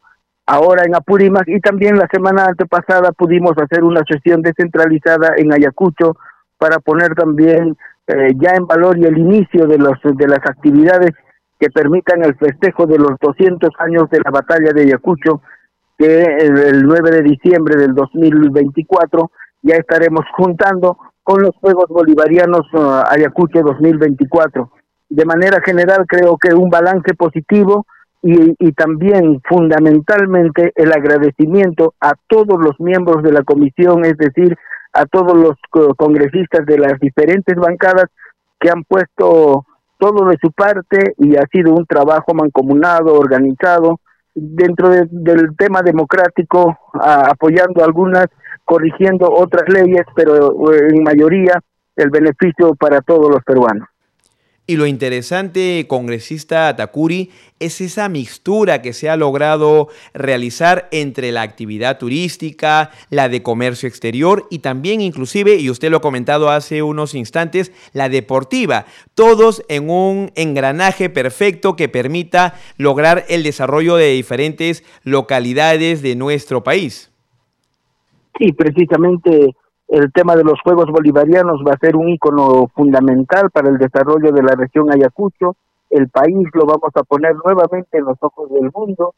ahora 0.49 0.83
en 0.83 0.95
Apurímac 0.95 1.47
y 1.47 1.59
también 1.59 1.95
la 1.95 2.07
semana 2.11 2.45
antepasada 2.45 3.11
pudimos 3.11 3.53
hacer 3.57 3.83
una 3.83 4.01
sesión 4.03 4.41
descentralizada 4.41 5.35
en 5.37 5.53
Ayacucho 5.53 6.17
para 6.57 6.79
poner 6.79 7.13
también 7.13 7.77
eh, 8.07 8.33
ya 8.35 8.55
en 8.55 8.65
valor 8.65 8.97
y 8.97 9.05
el 9.05 9.19
inicio 9.19 9.67
de, 9.67 9.77
los, 9.77 9.99
de 10.03 10.27
las 10.27 10.39
actividades 10.39 11.11
que 11.59 11.69
permitan 11.69 12.23
el 12.23 12.35
festejo 12.35 12.87
de 12.87 12.97
los 12.97 13.11
200 13.21 13.69
años 13.77 14.09
de 14.09 14.21
la 14.25 14.31
batalla 14.31 14.71
de 14.73 14.81
Ayacucho 14.81 15.41
que 15.99 16.23
el 16.23 16.81
9 16.81 17.11
de 17.11 17.21
diciembre 17.21 17.75
del 17.75 17.93
2024 17.93 19.31
ya 19.61 19.75
estaremos 19.75 20.25
juntando 20.35 20.97
con 21.21 21.43
los 21.43 21.55
Juegos 21.57 21.89
Bolivarianos 21.89 22.65
uh, 22.73 23.03
Ayacucho 23.07 23.61
2024. 23.61 24.71
De 25.09 25.25
manera 25.25 25.61
general 25.63 26.05
creo 26.07 26.37
que 26.37 26.55
un 26.55 26.69
balance 26.69 27.13
positivo 27.13 27.85
y, 28.21 28.55
y, 28.59 28.71
también 28.73 29.41
fundamentalmente 29.47 30.73
el 30.75 30.91
agradecimiento 30.91 31.93
a 32.01 32.13
todos 32.27 32.59
los 32.59 32.79
miembros 32.79 33.23
de 33.23 33.31
la 33.31 33.43
comisión, 33.43 34.03
es 34.03 34.17
decir, 34.17 34.57
a 34.93 35.05
todos 35.05 35.37
los 35.37 35.55
congresistas 35.95 36.65
de 36.65 36.79
las 36.79 36.99
diferentes 36.99 37.55
bancadas 37.55 38.05
que 38.59 38.69
han 38.69 38.83
puesto 38.83 39.65
todo 39.97 40.29
de 40.29 40.37
su 40.41 40.51
parte 40.51 41.13
y 41.17 41.35
ha 41.35 41.45
sido 41.51 41.73
un 41.73 41.85
trabajo 41.85 42.33
mancomunado, 42.33 43.13
organizado, 43.13 43.99
dentro 44.33 44.89
del 44.89 45.55
tema 45.57 45.81
democrático, 45.81 46.77
apoyando 46.93 47.83
algunas, 47.83 48.27
corrigiendo 48.63 49.27
otras 49.29 49.67
leyes, 49.67 50.05
pero 50.15 50.71
eh, 50.71 50.87
en 50.93 51.03
mayoría 51.03 51.59
el 51.95 52.09
beneficio 52.09 52.75
para 52.75 53.01
todos 53.01 53.29
los 53.29 53.43
peruanos. 53.43 53.89
Y 54.69 54.77
lo 54.77 54.85
interesante, 54.85 55.87
congresista 55.87 56.75
Takuri, 56.75 57.31
es 57.59 57.81
esa 57.81 58.07
mixtura 58.07 58.83
que 58.83 58.93
se 58.93 59.09
ha 59.09 59.17
logrado 59.17 59.87
realizar 60.13 60.87
entre 60.91 61.31
la 61.31 61.41
actividad 61.41 61.97
turística, 61.97 62.91
la 63.09 63.29
de 63.29 63.41
comercio 63.41 63.89
exterior 63.89 64.45
y 64.51 64.59
también 64.59 65.01
inclusive, 65.01 65.55
y 65.55 65.71
usted 65.71 65.89
lo 65.89 65.97
ha 65.97 66.01
comentado 66.01 66.51
hace 66.51 66.83
unos 66.83 67.15
instantes, 67.15 67.71
la 67.93 68.09
deportiva. 68.09 68.85
Todos 69.15 69.63
en 69.69 69.89
un 69.89 70.31
engranaje 70.35 71.09
perfecto 71.09 71.75
que 71.75 71.89
permita 71.89 72.53
lograr 72.77 73.25
el 73.27 73.41
desarrollo 73.41 73.95
de 73.95 74.11
diferentes 74.11 74.83
localidades 75.03 76.03
de 76.03 76.15
nuestro 76.15 76.63
país. 76.63 77.11
Sí, 78.37 78.51
precisamente 78.51 79.55
el 79.89 80.11
tema 80.11 80.35
de 80.35 80.43
los 80.43 80.61
Juegos 80.61 80.85
Bolivarianos 80.91 81.61
va 81.67 81.73
a 81.73 81.79
ser 81.79 81.95
un 81.95 82.09
ícono 82.09 82.67
fundamental 82.75 83.49
para 83.49 83.69
el 83.69 83.77
desarrollo 83.77 84.31
de 84.31 84.43
la 84.43 84.55
región 84.55 84.91
Ayacucho. 84.91 85.55
El 85.89 86.09
país 86.09 86.47
lo 86.53 86.65
vamos 86.65 86.91
a 86.93 87.03
poner 87.03 87.35
nuevamente 87.43 87.97
en 87.97 88.05
los 88.05 88.17
ojos 88.21 88.49
del 88.51 88.69
mundo 88.73 89.15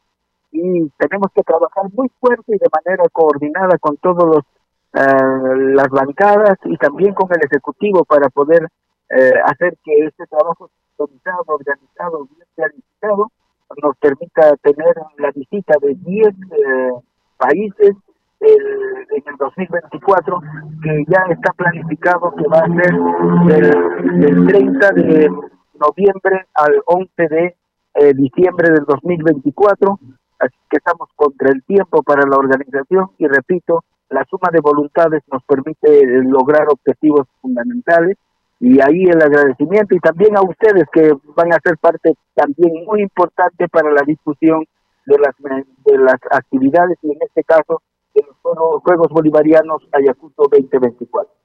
y 0.52 0.90
tenemos 0.98 1.30
que 1.36 1.44
trabajar 1.44 1.86
muy 1.94 2.10
fuerte 2.20 2.56
y 2.56 2.58
de 2.58 2.70
manera 2.74 3.04
coordinada 3.12 3.78
con 3.80 3.98
todos 3.98 4.24
los 4.24 4.44
eh, 4.94 5.74
las 5.74 5.88
bancadas 5.90 6.58
y 6.66 6.76
también 6.78 7.14
con 7.14 7.30
el 7.32 7.40
ejecutivo 7.46 8.04
para 8.04 8.30
poder 8.30 8.68
eh, 9.10 9.34
hacer 9.46 9.78
que 9.84 10.06
este 10.06 10.26
trabajo 10.28 10.70
organizado, 10.98 11.44
organizado, 11.48 12.26
bien 12.26 12.48
realizado, 12.58 13.32
nos 13.82 13.98
permita 13.98 14.56
tener 14.58 14.96
la 15.18 15.32
visita 15.32 15.76
de 15.82 15.96
10 15.96 16.28
eh, 16.28 16.92
países 17.38 17.96
el, 18.42 19.08
en 19.12 19.24
el 19.26 19.38
2024, 19.38 20.42
que 20.84 21.04
ya 21.08 21.24
está 21.30 21.54
planificado 21.54 22.34
que 22.36 22.48
va 22.48 22.60
a 22.60 22.68
ser 22.68 22.94
del, 24.20 24.48
30 24.48 24.92
de 24.94 25.30
noviembre 25.80 26.48
al 26.56 26.82
11 26.86 27.12
de 27.18 27.56
eh, 27.96 28.14
diciembre 28.14 28.70
del 28.72 28.86
2024. 28.86 30.00
Así 30.40 30.56
que 30.70 30.78
estamos 30.78 31.10
contra 31.16 31.50
el 31.52 31.64
tiempo 31.64 32.02
para 32.02 32.28
la 32.28 32.36
organización 32.36 33.12
y 33.20 33.28
repito, 33.28 33.84
la 34.10 34.26
suma 34.26 34.50
de 34.52 34.60
voluntades 34.60 35.22
nos 35.32 35.44
permite 35.44 36.04
lograr 36.24 36.68
objetivos 36.68 37.28
fundamentales 37.42 38.18
y 38.60 38.80
ahí 38.82 39.04
el 39.04 39.22
agradecimiento 39.22 39.96
y 39.96 40.00
también 40.00 40.36
a 40.36 40.42
ustedes 40.42 40.86
que 40.92 41.14
van 41.36 41.54
a 41.54 41.60
ser 41.64 41.78
parte 41.78 42.14
también 42.36 42.86
muy 42.86 43.02
importante 43.02 43.68
para 43.70 43.92
la 43.92 44.02
discusión 44.06 44.66
de 45.06 45.18
las 45.18 45.36
de 45.86 45.98
las 45.98 46.20
actividades 46.32 46.98
y 47.02 47.12
en 47.12 47.18
este 47.22 47.44
caso 47.44 47.82
de 48.14 48.22
los 48.24 48.82
Juegos 48.84 49.10
Bolivarianos 49.10 49.88
Ayacucho 49.92 50.44
2024. 50.52 51.42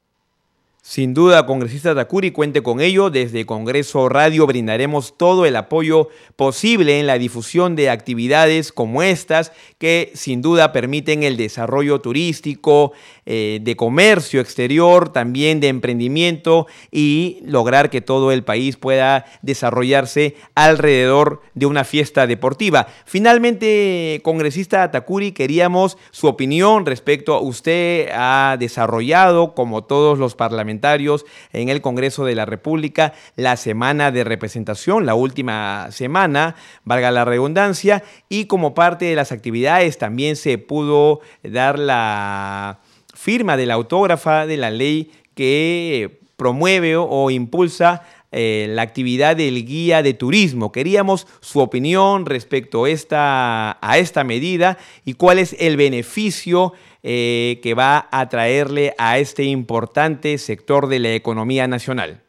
Sin 0.88 1.14
duda, 1.14 1.46
congresista 1.46 1.96
Takuri, 1.96 2.30
cuente 2.30 2.62
con 2.62 2.80
ello. 2.80 3.10
Desde 3.10 3.44
Congreso 3.44 4.08
Radio 4.08 4.46
brindaremos 4.46 5.18
todo 5.18 5.44
el 5.44 5.56
apoyo 5.56 6.10
posible 6.36 7.00
en 7.00 7.08
la 7.08 7.18
difusión 7.18 7.74
de 7.74 7.90
actividades 7.90 8.70
como 8.70 9.02
estas 9.02 9.50
que 9.78 10.12
sin 10.14 10.42
duda 10.42 10.70
permiten 10.70 11.24
el 11.24 11.36
desarrollo 11.36 12.00
turístico, 12.00 12.92
eh, 13.28 13.58
de 13.60 13.74
comercio 13.74 14.40
exterior, 14.40 15.12
también 15.12 15.58
de 15.58 15.66
emprendimiento 15.66 16.68
y 16.92 17.40
lograr 17.44 17.90
que 17.90 18.00
todo 18.00 18.30
el 18.30 18.44
país 18.44 18.76
pueda 18.76 19.24
desarrollarse 19.42 20.36
alrededor 20.54 21.42
de 21.54 21.66
una 21.66 21.82
fiesta 21.82 22.28
deportiva. 22.28 22.86
Finalmente, 23.04 24.20
congresista 24.22 24.92
Takuri, 24.92 25.32
queríamos 25.32 25.98
su 26.12 26.28
opinión 26.28 26.86
respecto 26.86 27.34
a 27.34 27.40
usted 27.40 28.10
ha 28.14 28.56
desarrollado, 28.60 29.54
como 29.54 29.82
todos 29.82 30.20
los 30.20 30.36
parlamentarios, 30.36 31.24
en 31.52 31.68
el 31.68 31.80
Congreso 31.80 32.24
de 32.24 32.36
la 32.36 32.44
República 32.44 33.12
la 33.34 33.56
semana 33.56 34.12
de 34.12 34.22
representación, 34.22 35.04
la 35.04 35.16
última 35.16 35.88
semana, 35.90 36.54
valga 36.84 37.10
la 37.10 37.24
redundancia, 37.24 38.04
y 38.28 38.44
como 38.44 38.74
parte 38.74 39.06
de 39.06 39.16
las 39.16 39.32
actividades 39.32 39.98
también 39.98 40.36
se 40.36 40.58
pudo 40.58 41.20
dar 41.42 41.78
la 41.78 42.78
firma 43.26 43.56
de 43.56 43.66
la 43.66 43.74
autógrafa 43.74 44.46
de 44.46 44.56
la 44.56 44.70
ley 44.70 45.10
que 45.34 46.20
promueve 46.36 46.94
o 46.94 47.28
impulsa 47.32 48.02
eh, 48.30 48.66
la 48.68 48.82
actividad 48.82 49.34
del 49.34 49.66
guía 49.66 50.04
de 50.04 50.14
turismo. 50.14 50.70
Queríamos 50.70 51.26
su 51.40 51.58
opinión 51.58 52.24
respecto 52.24 52.86
esta, 52.86 53.78
a 53.80 53.98
esta 53.98 54.22
medida 54.22 54.78
y 55.04 55.14
cuál 55.14 55.40
es 55.40 55.56
el 55.58 55.76
beneficio 55.76 56.72
eh, 57.02 57.58
que 57.64 57.74
va 57.74 58.06
a 58.12 58.28
traerle 58.28 58.94
a 58.96 59.18
este 59.18 59.42
importante 59.42 60.38
sector 60.38 60.86
de 60.86 61.00
la 61.00 61.12
economía 61.12 61.66
nacional. 61.66 62.20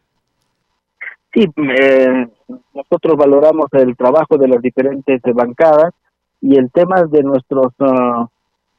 Sí, 1.31 1.45
eh, 1.45 2.27
nosotros 2.73 3.17
valoramos 3.17 3.67
el 3.73 3.95
trabajo 3.95 4.35
de 4.39 4.47
las 4.47 4.63
diferentes 4.63 5.21
bancadas 5.35 5.93
y 6.41 6.57
el 6.57 6.71
tema 6.71 7.03
de 7.03 7.21
nuestros 7.21 7.71
uh, 7.81 8.25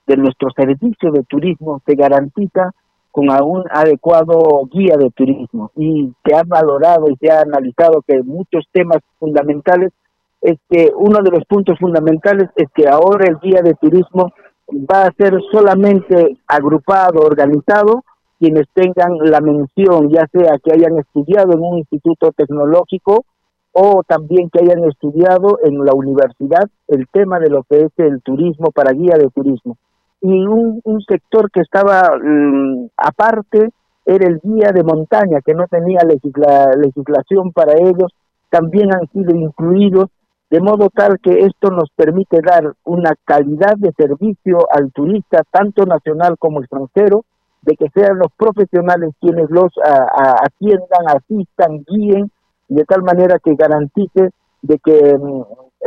de 0.09 0.17
nuestro 0.17 0.49
servicio 0.57 1.13
de 1.13 1.23
turismo 1.23 1.81
se 1.87 1.95
garantiza 1.95 2.73
con 3.13 3.29
un 3.31 3.65
adecuado 3.71 4.65
guía 4.71 4.97
de 4.97 5.11
turismo 5.11 5.71
y 5.77 6.13
se 6.25 6.35
ha 6.35 6.43
valorado 6.47 7.07
y 7.09 7.17
se 7.17 7.31
ha 7.31 7.43
analizado 7.43 8.03
que 8.07 8.23
muchos 8.23 8.65
temas 8.73 8.99
fundamentales 9.19 9.93
es 10.41 10.59
que 10.71 10.91
uno 10.97 11.21
de 11.23 11.31
los 11.31 11.45
puntos 11.45 11.79
fundamentales 11.79 12.49
es 12.57 12.69
que 12.75 12.89
ahora 12.89 13.27
el 13.29 13.39
guía 13.41 13.61
de 13.63 13.75
turismo 13.75 14.33
va 14.71 15.07
a 15.07 15.13
ser 15.13 15.35
solamente 15.51 16.39
agrupado, 16.47 17.21
organizado, 17.21 18.05
quienes 18.39 18.67
tengan 18.73 19.19
la 19.19 19.41
mención, 19.41 20.11
ya 20.11 20.27
sea 20.33 20.59
que 20.63 20.73
hayan 20.73 20.99
estudiado 20.99 21.53
en 21.53 21.61
un 21.61 21.79
instituto 21.79 22.31
tecnológico 22.33 23.25
o 23.73 24.03
también 24.07 24.49
que 24.51 24.61
hayan 24.63 24.85
estudiado 24.89 25.59
en 25.65 25.85
la 25.85 25.93
universidad 25.93 26.69
el 26.87 27.07
tema 27.13 27.41
de 27.41 27.51
lo 27.51 27.65
que 27.65 27.81
es 27.81 27.93
el 27.97 28.23
turismo 28.23 28.71
para 28.71 28.93
guía 28.93 29.17
de 29.19 29.29
turismo. 29.31 29.77
Y 30.21 30.47
un, 30.47 31.01
sector 31.07 31.51
que 31.51 31.61
estaba 31.61 32.03
mm, 32.23 32.89
aparte 32.97 33.71
era 34.05 34.27
el 34.27 34.41
guía 34.43 34.73
de 34.73 34.83
montaña, 34.83 35.41
que 35.45 35.55
no 35.55 35.67
tenía 35.69 36.01
legislación 36.03 37.53
para 37.53 37.75
ellos, 37.75 38.13
también 38.51 38.93
han 38.93 39.07
sido 39.13 39.35
incluidos 39.35 40.11
de 40.51 40.61
modo 40.61 40.89
tal 40.89 41.19
que 41.21 41.41
esto 41.41 41.71
nos 41.71 41.91
permite 41.95 42.39
dar 42.43 42.73
una 42.85 43.15
calidad 43.25 43.77
de 43.77 43.93
servicio 43.93 44.67
al 44.71 44.91
turista, 44.93 45.43
tanto 45.51 45.85
nacional 45.85 46.37
como 46.39 46.61
extranjero, 46.61 47.25
de 47.63 47.77
que 47.77 47.91
sean 47.95 48.19
los 48.19 48.33
profesionales 48.37 49.11
quienes 49.21 49.51
los 49.51 49.71
atiendan, 49.85 51.07
asistan, 51.07 51.85
guíen, 51.87 52.31
de 52.69 52.85
tal 52.85 53.03
manera 53.03 53.39
que 53.43 53.55
garantice 53.57 54.31
de 54.63 54.79
que 54.79 55.17
mm, 55.19 55.43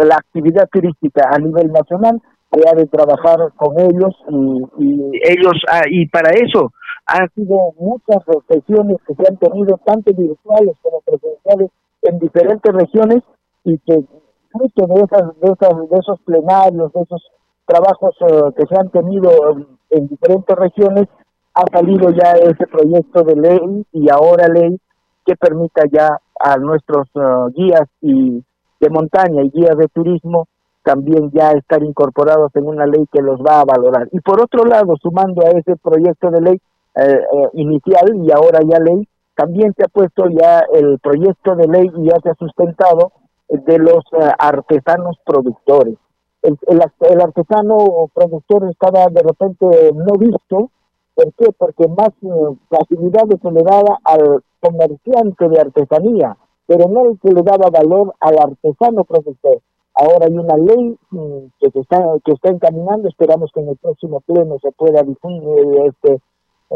la 0.07 0.15
actividad 0.15 0.69
turística 0.71 1.29
a 1.31 1.39
nivel 1.39 1.71
nacional 1.71 2.21
ha 2.51 2.75
de 2.75 2.85
trabajar 2.87 3.37
con 3.55 3.79
ellos 3.79 4.13
y, 4.77 4.91
ellos 5.23 5.53
ah, 5.69 5.83
y 5.89 6.07
para 6.07 6.31
eso 6.31 6.71
han 7.05 7.29
sido 7.33 7.73
muchas 7.79 8.23
reflexiones 8.25 8.97
que 9.07 9.15
se 9.15 9.23
han 9.27 9.37
tenido 9.37 9.79
tanto 9.85 10.13
virtuales 10.13 10.75
como 10.81 11.01
presenciales 11.01 11.71
en 12.03 12.19
diferentes 12.19 12.73
regiones 12.73 13.23
y 13.63 13.77
que 13.79 14.03
fruto 14.51 14.87
de, 14.87 15.01
esas, 15.01 15.39
de, 15.39 15.51
esas, 15.51 15.89
de 15.89 15.97
esos 15.97 16.19
plenarios, 16.21 16.91
de 16.93 17.01
esos 17.01 17.31
trabajos 17.65 18.15
eh, 18.21 18.53
que 18.57 18.65
se 18.67 18.79
han 18.79 18.89
tenido 18.89 19.31
en, 19.89 20.07
diferentes 20.07 20.55
regiones, 20.57 21.07
ha 21.53 21.63
salido 21.71 22.09
ya 22.11 22.31
ese 22.33 22.65
proyecto 22.67 23.23
de 23.23 23.35
ley 23.35 23.85
y 23.93 24.09
ahora 24.09 24.47
ley 24.47 24.77
que 25.25 25.35
permita 25.35 25.83
ya 25.91 26.19
a 26.39 26.57
nuestros 26.57 27.07
eh, 27.15 27.53
guías 27.55 27.87
y 28.01 28.43
de 28.79 28.89
montaña 28.89 29.43
y 29.43 29.51
guías 29.51 29.77
de 29.77 29.87
turismo 29.87 30.47
también 30.83 31.31
ya 31.31 31.51
estar 31.51 31.83
incorporados 31.83 32.51
en 32.55 32.65
una 32.65 32.85
ley 32.85 33.05
que 33.11 33.21
los 33.21 33.39
va 33.41 33.61
a 33.61 33.65
valorar. 33.65 34.07
Y 34.11 34.19
por 34.19 34.41
otro 34.41 34.65
lado, 34.65 34.95
sumando 35.01 35.45
a 35.45 35.49
ese 35.51 35.75
proyecto 35.77 36.29
de 36.31 36.41
ley 36.41 36.61
eh, 36.95 37.19
inicial 37.53 38.15
y 38.15 38.31
ahora 38.31 38.59
ya 38.67 38.79
ley, 38.79 39.07
también 39.35 39.73
se 39.77 39.83
ha 39.83 39.87
puesto 39.87 40.25
ya 40.29 40.61
el 40.73 40.99
proyecto 40.99 41.55
de 41.55 41.67
ley 41.67 41.91
y 41.97 42.05
ya 42.05 42.17
se 42.21 42.29
ha 42.29 42.35
sustentado 42.35 43.13
de 43.47 43.77
los 43.79 44.03
eh, 44.13 44.31
artesanos 44.37 45.17
productores. 45.25 45.95
el, 46.41 46.57
el, 46.67 47.21
artesano 47.21 48.09
productor 48.13 48.69
estaba 48.69 49.05
de 49.11 49.21
repente 49.21 49.91
no 49.93 50.17
visto. 50.17 50.71
¿Por 51.13 51.33
qué? 51.33 51.51
Porque 51.57 51.87
más 51.87 52.09
eh, 52.21 52.57
facilidades 52.69 53.39
se 53.41 53.51
le 53.51 53.61
daba 53.63 53.99
al 54.03 54.43
comerciante 54.59 55.49
de 55.49 55.59
artesanía, 55.59 56.37
pero 56.65 56.87
no 56.89 57.11
el 57.11 57.19
que 57.19 57.31
le 57.31 57.41
daba 57.41 57.69
valor 57.69 58.13
al 58.19 58.37
artesano 58.39 59.03
productor. 59.03 59.59
Ahora 59.93 60.27
hay 60.27 60.37
una 60.37 60.55
ley 60.57 60.97
mm, 61.09 61.45
que 61.59 61.69
se 61.71 61.79
está 61.79 62.03
que 62.23 62.31
está 62.31 62.49
encaminando, 62.49 63.09
esperamos 63.09 63.51
que 63.53 63.61
en 63.61 63.69
el 63.69 63.77
próximo 63.77 64.21
pleno 64.21 64.57
se 64.61 64.71
pueda 64.71 65.01
este, 65.01 66.21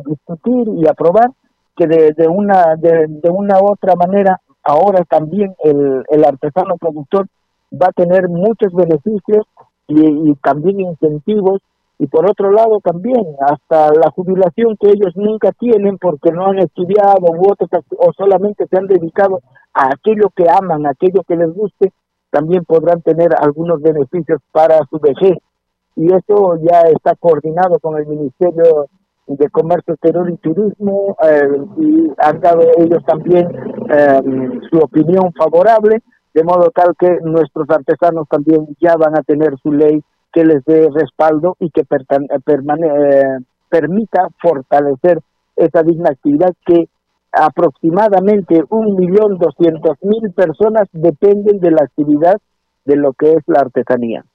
discutir 0.06 0.68
y 0.76 0.88
aprobar 0.88 1.32
que 1.76 1.88
de, 1.88 2.14
de 2.14 2.28
una 2.28 2.76
de, 2.78 3.06
de, 3.08 3.30
una 3.30 3.60
u 3.60 3.72
otra 3.72 3.96
manera 3.96 4.42
ahora 4.64 5.04
también 5.06 5.56
el, 5.64 6.04
el 6.10 6.26
artesano 6.26 6.78
productor 6.78 7.28
va 7.72 7.88
a 7.88 7.92
tener 7.92 8.30
muchos 8.30 8.74
beneficios 8.74 9.46
y, 9.88 10.34
también 10.36 10.80
incentivos. 10.80 11.62
Y 11.98 12.08
por 12.08 12.30
otro 12.30 12.52
lado 12.52 12.82
también 12.84 13.24
hasta 13.48 13.88
la 13.94 14.12
jubilación 14.12 14.76
que 14.78 14.90
ellos 14.90 15.16
nunca 15.16 15.54
tienen 15.54 15.98
porque 15.98 16.32
no 16.32 16.48
han 16.48 16.60
estudiado 16.60 17.16
u 17.22 17.54
o 18.00 18.14
solamente 18.18 18.68
se 18.68 18.78
han 18.78 18.88
dedicado 18.88 19.40
a 19.74 19.92
aquello 19.94 20.30
que 20.36 20.44
aman, 20.50 20.86
a 20.86 20.90
aquello 20.90 21.24
que 21.26 21.38
les 21.38 21.54
guste, 21.54 21.94
también 22.36 22.66
podrán 22.66 23.02
tener 23.02 23.30
algunos 23.40 23.82
beneficios 23.82 24.42
para 24.52 24.80
su 24.90 25.00
vejez. 25.00 25.38
Y 25.96 26.08
eso 26.08 26.58
ya 26.62 26.82
está 26.82 27.16
coordinado 27.16 27.80
con 27.80 27.98
el 27.98 28.06
Ministerio 28.08 28.88
de 29.26 29.50
Comercio 29.50 29.94
Exterior 29.94 30.30
y 30.30 30.36
Turismo 30.38 31.16
eh, 31.24 31.62
y 31.78 32.12
han 32.18 32.42
dado 32.42 32.62
ellos 32.78 33.04
también 33.06 33.48
eh, 33.90 34.20
su 34.70 34.78
opinión 34.80 35.32
favorable 35.32 36.04
de 36.34 36.44
modo 36.44 36.70
tal 36.72 36.94
que 37.00 37.20
nuestros 37.24 37.70
artesanos 37.70 38.28
también 38.30 38.68
ya 38.82 38.98
van 38.98 39.18
a 39.18 39.24
tener 39.24 39.58
su 39.64 39.72
ley 39.72 40.04
que 40.34 40.44
les 40.44 40.64
dé 40.66 40.90
respaldo 40.94 41.56
y 41.60 41.70
que 41.70 41.82
eh, 41.82 43.38
permita 43.70 44.28
fortalecer 44.42 45.22
esa 45.56 45.82
digna 45.84 46.10
actividad 46.10 46.54
que 46.66 46.90
aproximadamente 47.36 48.64
un 48.70 48.96
millón 48.96 49.38
doscientos 49.38 49.98
mil 50.02 50.32
personas 50.34 50.88
dependen 50.92 51.60
de 51.60 51.72
la 51.72 51.84
actividad 51.84 52.36
de 52.86 52.96
lo 52.96 53.14
que 53.14 53.32
es 53.32 53.44
la 53.48 53.62
artesanía. 53.62 54.26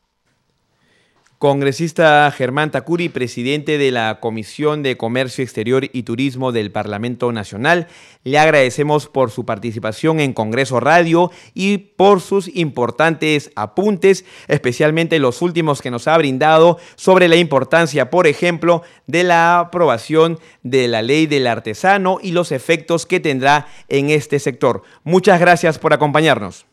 Congresista 1.41 2.31
Germán 2.33 2.71
Tacuri, 2.71 3.09
presidente 3.09 3.79
de 3.79 3.91
la 3.91 4.21
Comisión 4.21 4.83
de 4.83 4.99
Comercio 4.99 5.43
Exterior 5.43 5.85
y 5.91 6.03
Turismo 6.03 6.53
del 6.53 6.71
Parlamento 6.71 7.33
Nacional, 7.33 7.87
le 8.25 8.39
agradecemos 8.39 9.09
por 9.09 9.31
su 9.31 9.47
participación 9.47 10.21
en 10.21 10.35
Congreso 10.35 10.81
Radio 10.81 11.31
y 11.55 11.79
por 11.79 12.21
sus 12.21 12.55
importantes 12.55 13.53
apuntes, 13.57 14.27
especialmente 14.49 15.19
los 15.19 15.41
últimos 15.41 15.81
que 15.81 15.91
nos 15.91 16.09
ha 16.09 16.19
brindado 16.19 16.77
sobre 16.97 17.27
la 17.27 17.37
importancia, 17.37 18.11
por 18.11 18.27
ejemplo, 18.27 18.83
de 19.07 19.25
la 19.25 19.61
aprobación 19.61 20.39
de 20.63 20.89
la 20.89 21.01
ley 21.01 21.27
del 21.27 21.47
artesano 21.47 22.19
y 22.23 22.33
los 22.33 22.53
efectos 22.53 23.07
que 23.07 23.19
tendrá 23.19 23.67
en 23.89 24.11
este 24.11 24.41
sector. 24.41 24.83
Muchas 25.05 25.41
gracias 25.41 25.79
por 25.79 25.95
acompañarnos. 25.95 26.67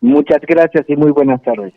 Muchas 0.00 0.40
gracias 0.48 0.88
y 0.88 0.96
muy 0.96 1.10
buenas 1.10 1.42
tardes. 1.42 1.74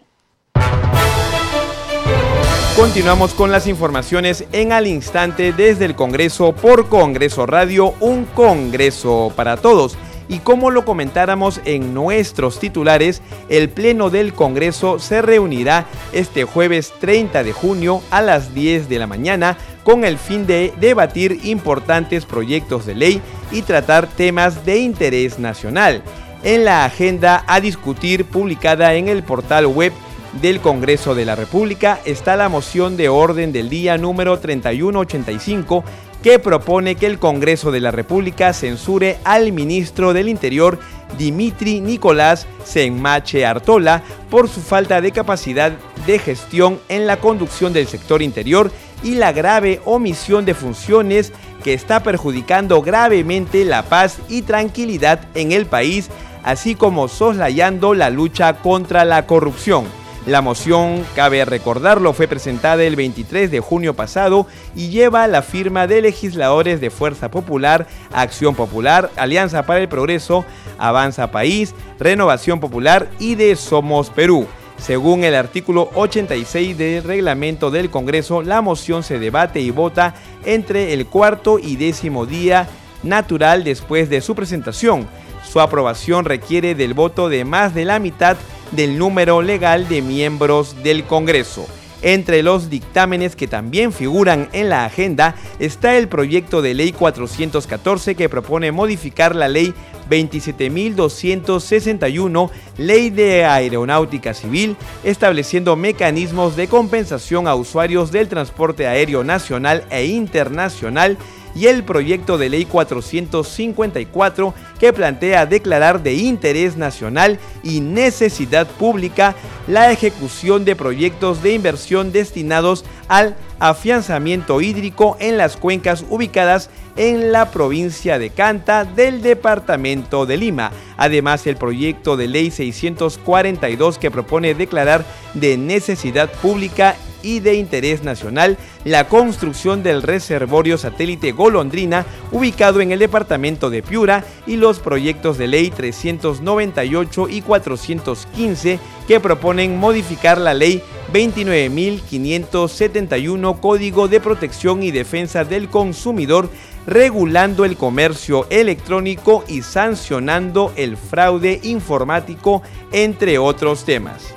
Continuamos 2.76 3.34
con 3.34 3.52
las 3.52 3.68
informaciones 3.68 4.46
en 4.54 4.72
al 4.72 4.88
instante 4.88 5.52
desde 5.52 5.84
el 5.84 5.94
Congreso 5.94 6.54
por 6.54 6.88
Congreso 6.88 7.46
Radio, 7.46 7.94
un 8.00 8.24
Congreso 8.24 9.32
para 9.36 9.58
todos. 9.58 9.98
Y 10.30 10.40
como 10.40 10.72
lo 10.72 10.86
comentáramos 10.86 11.60
en 11.66 11.94
nuestros 11.94 12.60
titulares, 12.60 13.22
el 13.50 13.70
Pleno 13.70 14.10
del 14.10 14.34
Congreso 14.34 15.00
se 15.00 15.22
reunirá 15.22 15.86
este 16.14 16.46
jueves 16.46 16.94
30 17.02 17.44
de 17.44 17.52
junio 17.52 18.02
a 18.10 18.22
las 18.22 18.54
10 18.54 18.88
de 18.88 19.00
la 19.00 19.06
mañana 19.06 19.58
con 19.84 20.06
el 20.06 20.18
fin 20.18 20.48
de 20.48 20.74
debatir 20.80 21.42
importantes 21.44 22.26
proyectos 22.26 22.86
de 22.86 22.96
ley 22.96 23.22
y 23.52 23.64
tratar 23.64 24.08
temas 24.08 24.66
de 24.66 24.80
interés 24.80 25.40
nacional. 25.40 26.02
En 26.44 26.64
la 26.64 26.86
agenda 26.86 27.44
a 27.48 27.60
discutir 27.60 28.24
publicada 28.26 28.96
en 28.96 29.10
el 29.10 29.24
portal 29.24 29.68
web 29.68 29.92
del 30.40 30.62
Congreso 30.62 31.16
de 31.16 31.26
la 31.26 31.36
República 31.36 32.00
está 32.06 32.36
la 32.36 32.50
moción 32.50 32.96
de 32.98 33.10
orden 33.10 33.52
del 33.52 33.70
día 33.70 33.98
número 33.98 34.40
3185 34.40 35.84
que 36.24 36.40
propone 36.40 36.96
que 36.96 37.08
el 37.08 37.20
Congreso 37.20 37.72
de 37.72 37.80
la 37.80 37.92
República 37.92 38.54
censure 38.54 39.18
al 39.24 39.52
ministro 39.52 40.14
del 40.14 40.30
Interior 40.30 40.80
Dimitri 41.18 41.82
Nicolás 41.82 42.48
Senmache 42.64 43.46
Artola 43.46 44.04
por 44.30 44.48
su 44.48 44.62
falta 44.62 45.02
de 45.02 45.12
capacidad 45.12 45.74
de 46.06 46.20
gestión 46.20 46.80
en 46.90 47.08
la 47.08 47.18
conducción 47.18 47.74
del 47.74 47.88
sector 47.88 48.22
interior 48.22 48.72
y 49.04 49.16
la 49.16 49.32
grave 49.32 49.82
omisión 49.86 50.46
de 50.46 50.54
funciones 50.54 51.34
que 51.64 51.74
está 51.74 52.04
perjudicando 52.04 52.82
gravemente 52.82 53.66
la 53.66 53.84
paz 53.84 54.20
y 54.30 54.44
tranquilidad 54.44 55.28
en 55.36 55.52
el 55.52 55.66
país, 55.66 56.10
así 56.44 56.76
como 56.76 57.08
soslayando 57.08 57.94
la 57.94 58.10
lucha 58.10 58.54
contra 58.54 59.06
la 59.06 59.26
corrupción. 59.26 60.01
La 60.28 60.42
moción, 60.42 61.04
cabe 61.16 61.44
recordarlo, 61.46 62.14
fue 62.14 62.28
presentada 62.28 62.84
el 62.84 62.96
23 62.96 63.50
de 63.50 63.60
junio 63.60 63.96
pasado 63.96 64.46
y 64.76 64.90
lleva 64.90 65.28
la 65.28 65.42
firma 65.42 65.88
de 65.88 66.04
legisladores 66.04 66.80
de 66.80 66.92
Fuerza 66.92 67.32
Popular, 67.32 67.88
Acción 68.14 68.54
Popular, 68.54 69.10
Alianza 69.16 69.64
para 69.66 69.80
el 69.80 69.90
Progreso, 69.90 70.46
Avanza 70.78 71.32
País, 71.32 71.74
Renovación 72.00 72.60
Popular 72.60 73.10
y 73.18 73.34
de 73.34 73.56
Somos 73.56 74.12
Perú. 74.12 74.46
Según 74.78 75.24
el 75.24 75.34
artículo 75.34 75.90
86 75.96 76.78
del 76.78 77.04
reglamento 77.04 77.72
del 77.72 77.90
Congreso, 77.90 78.44
la 78.44 78.62
moción 78.62 79.02
se 79.02 79.18
debate 79.18 79.60
y 79.60 79.72
vota 79.72 80.14
entre 80.46 80.94
el 80.94 81.08
cuarto 81.08 81.58
y 81.58 81.78
décimo 81.78 82.28
día 82.28 82.68
natural 83.02 83.64
después 83.64 84.08
de 84.08 84.22
su 84.22 84.36
presentación. 84.36 85.08
Su 85.44 85.62
aprobación 85.62 86.26
requiere 86.26 86.76
del 86.76 86.94
voto 86.94 87.28
de 87.28 87.44
más 87.44 87.74
de 87.74 87.86
la 87.86 87.98
mitad 87.98 88.38
del 88.72 88.98
número 88.98 89.42
legal 89.42 89.88
de 89.88 90.02
miembros 90.02 90.84
del 90.84 91.04
Congreso. 91.04 91.68
Entre 92.04 92.42
los 92.42 92.72
dictámenes 92.72 93.36
que 93.36 93.48
también 93.48 93.94
figuran 93.94 94.50
en 94.54 94.70
la 94.70 94.86
agenda 94.86 95.36
está 95.60 95.98
el 95.98 96.08
proyecto 96.08 96.64
de 96.64 96.74
ley 96.74 96.94
414 96.94 98.16
que 98.16 98.28
propone 98.28 98.72
modificar 98.72 99.36
la 99.36 99.48
ley 99.48 99.76
27.261, 100.10 102.50
ley 102.78 103.12
de 103.12 103.46
aeronáutica 103.46 104.34
civil, 104.34 104.76
estableciendo 105.04 105.76
mecanismos 105.76 106.56
de 106.56 106.68
compensación 106.68 107.48
a 107.48 107.54
usuarios 107.54 108.12
del 108.12 108.28
transporte 108.28 108.88
aéreo 108.88 109.24
nacional 109.24 109.84
e 109.92 110.06
internacional 110.06 111.20
y 111.56 111.68
el 111.68 111.84
proyecto 111.84 112.38
de 112.38 112.50
ley 112.50 112.66
454 112.66 114.54
que 114.80 114.94
plantea 114.94 115.46
declarar 115.46 116.02
de 116.02 116.14
interés 116.14 116.78
nacional 116.78 117.40
y 117.64 117.82
necesidad 117.82 118.68
pública 118.68 119.36
la 119.68 119.92
ejecución 119.92 120.66
de 120.66 120.76
proyectos 120.76 121.44
de 121.44 121.54
inversión 121.54 122.12
destinados 122.12 122.86
al 123.08 123.36
afianzamiento 123.60 124.60
hídrico 124.62 125.18
en 125.20 125.38
las 125.38 125.56
cuencas 125.56 126.04
ubicadas 126.10 126.70
en 126.98 127.32
la 127.32 127.52
provincia 127.52 128.20
de 128.20 128.32
Canta 128.32 128.86
del 128.86 129.22
departamento 129.22 130.26
de 130.26 130.38
Lima. 130.38 130.72
Además, 130.98 131.46
el 131.48 131.56
proyecto 131.56 132.18
de 132.18 132.28
ley 132.28 132.52
642 132.52 133.98
que 133.98 134.12
propone 134.12 134.54
declarar 134.56 135.06
de 135.34 135.58
necesidad 135.58 136.30
pública 136.42 136.96
y 137.24 137.40
de 137.40 137.56
interés 137.56 138.04
nacional 138.04 138.58
la 138.86 139.08
construcción 139.08 139.84
del 139.84 140.02
reservorio 140.02 140.78
satélite 140.78 141.32
Golondrina 141.32 142.06
ubicado 142.32 142.82
en 142.82 142.92
el 142.92 143.00
departamento 143.00 143.70
de 143.70 143.84
Piura 143.84 144.26
y 144.48 144.58
los 144.58 144.80
proyectos 144.80 145.38
de 145.38 145.48
ley 145.48 145.70
398 145.70 147.30
y 147.30 147.42
415 147.42 148.80
que 149.08 149.20
proponen 149.20 149.78
modificar 149.78 150.38
la 150.38 150.54
ley 150.54 150.82
29.571 151.14 153.60
Código 153.60 154.08
de 154.08 154.20
Protección 154.20 154.84
y 154.84 154.92
Defensa 154.92 155.44
del 155.44 155.68
Consumidor 155.70 156.50
regulando 156.88 157.66
el 157.66 157.78
comercio 157.78 158.48
electrónico 158.50 159.44
y 159.48 159.62
sancionando 159.62 160.74
el 160.76 160.98
fraude 160.98 161.60
informático, 161.64 162.64
entre 162.92 163.38
otros 163.38 163.86
temas. 163.86 164.34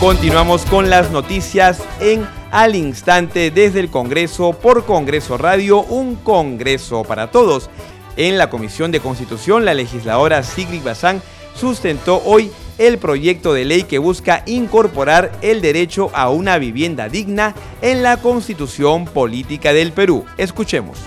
Continuamos 0.00 0.64
con 0.64 0.90
las 0.90 1.10
noticias 1.10 1.82
en 1.98 2.24
al 2.52 2.76
instante 2.76 3.50
desde 3.50 3.80
el 3.80 3.90
Congreso 3.90 4.52
por 4.52 4.86
Congreso 4.86 5.36
Radio, 5.36 5.80
un 5.82 6.14
Congreso 6.14 7.02
para 7.02 7.32
todos. 7.32 7.68
En 8.16 8.38
la 8.38 8.48
Comisión 8.48 8.92
de 8.92 9.00
Constitución, 9.00 9.64
la 9.64 9.74
legisladora 9.74 10.44
Sigrid 10.44 10.84
Bazán 10.84 11.20
sustentó 11.52 12.22
hoy 12.24 12.52
el 12.78 12.98
proyecto 12.98 13.52
de 13.52 13.64
ley 13.64 13.82
que 13.82 13.98
busca 13.98 14.44
incorporar 14.46 15.32
el 15.42 15.60
derecho 15.60 16.12
a 16.14 16.30
una 16.30 16.58
vivienda 16.58 17.08
digna 17.08 17.56
en 17.82 18.04
la 18.04 18.18
Constitución 18.18 19.04
Política 19.04 19.72
del 19.72 19.90
Perú. 19.90 20.24
Escuchemos. 20.36 21.00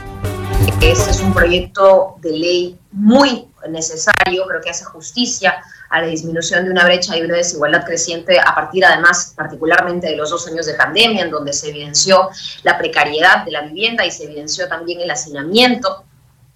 Ese 0.82 1.12
es 1.12 1.21
un 1.21 1.34
proyecto 1.34 2.17
de 2.19 2.32
ley 2.32 2.80
muy 2.91 3.47
necesario, 3.69 4.45
creo 4.47 4.60
que 4.62 4.69
hace 4.69 4.84
justicia 4.84 5.63
a 5.91 6.01
la 6.01 6.08
disminución 6.08 6.63
de 6.63 6.71
una 6.71 6.86
brecha 6.86 7.17
y 7.17 7.21
una 7.21 7.36
desigualdad 7.36 7.86
creciente 7.86 8.39
a 8.39 8.56
partir 8.56 8.84
además 8.86 9.34
particularmente 9.36 10.08
de 10.08 10.15
los 10.15 10.30
dos 10.30 10.47
años 10.47 10.65
de 10.65 10.73
pandemia, 10.73 11.25
en 11.25 11.32
donde 11.32 11.51
se 11.51 11.69
evidenció 11.69 12.30
la 12.63 12.77
precariedad 12.77 13.43
de 13.43 13.51
la 13.51 13.62
vivienda 13.62 14.06
y 14.06 14.12
se 14.12 14.23
evidenció 14.23 14.67
también 14.69 15.01
el 15.01 15.12
hacinamiento 15.12 16.06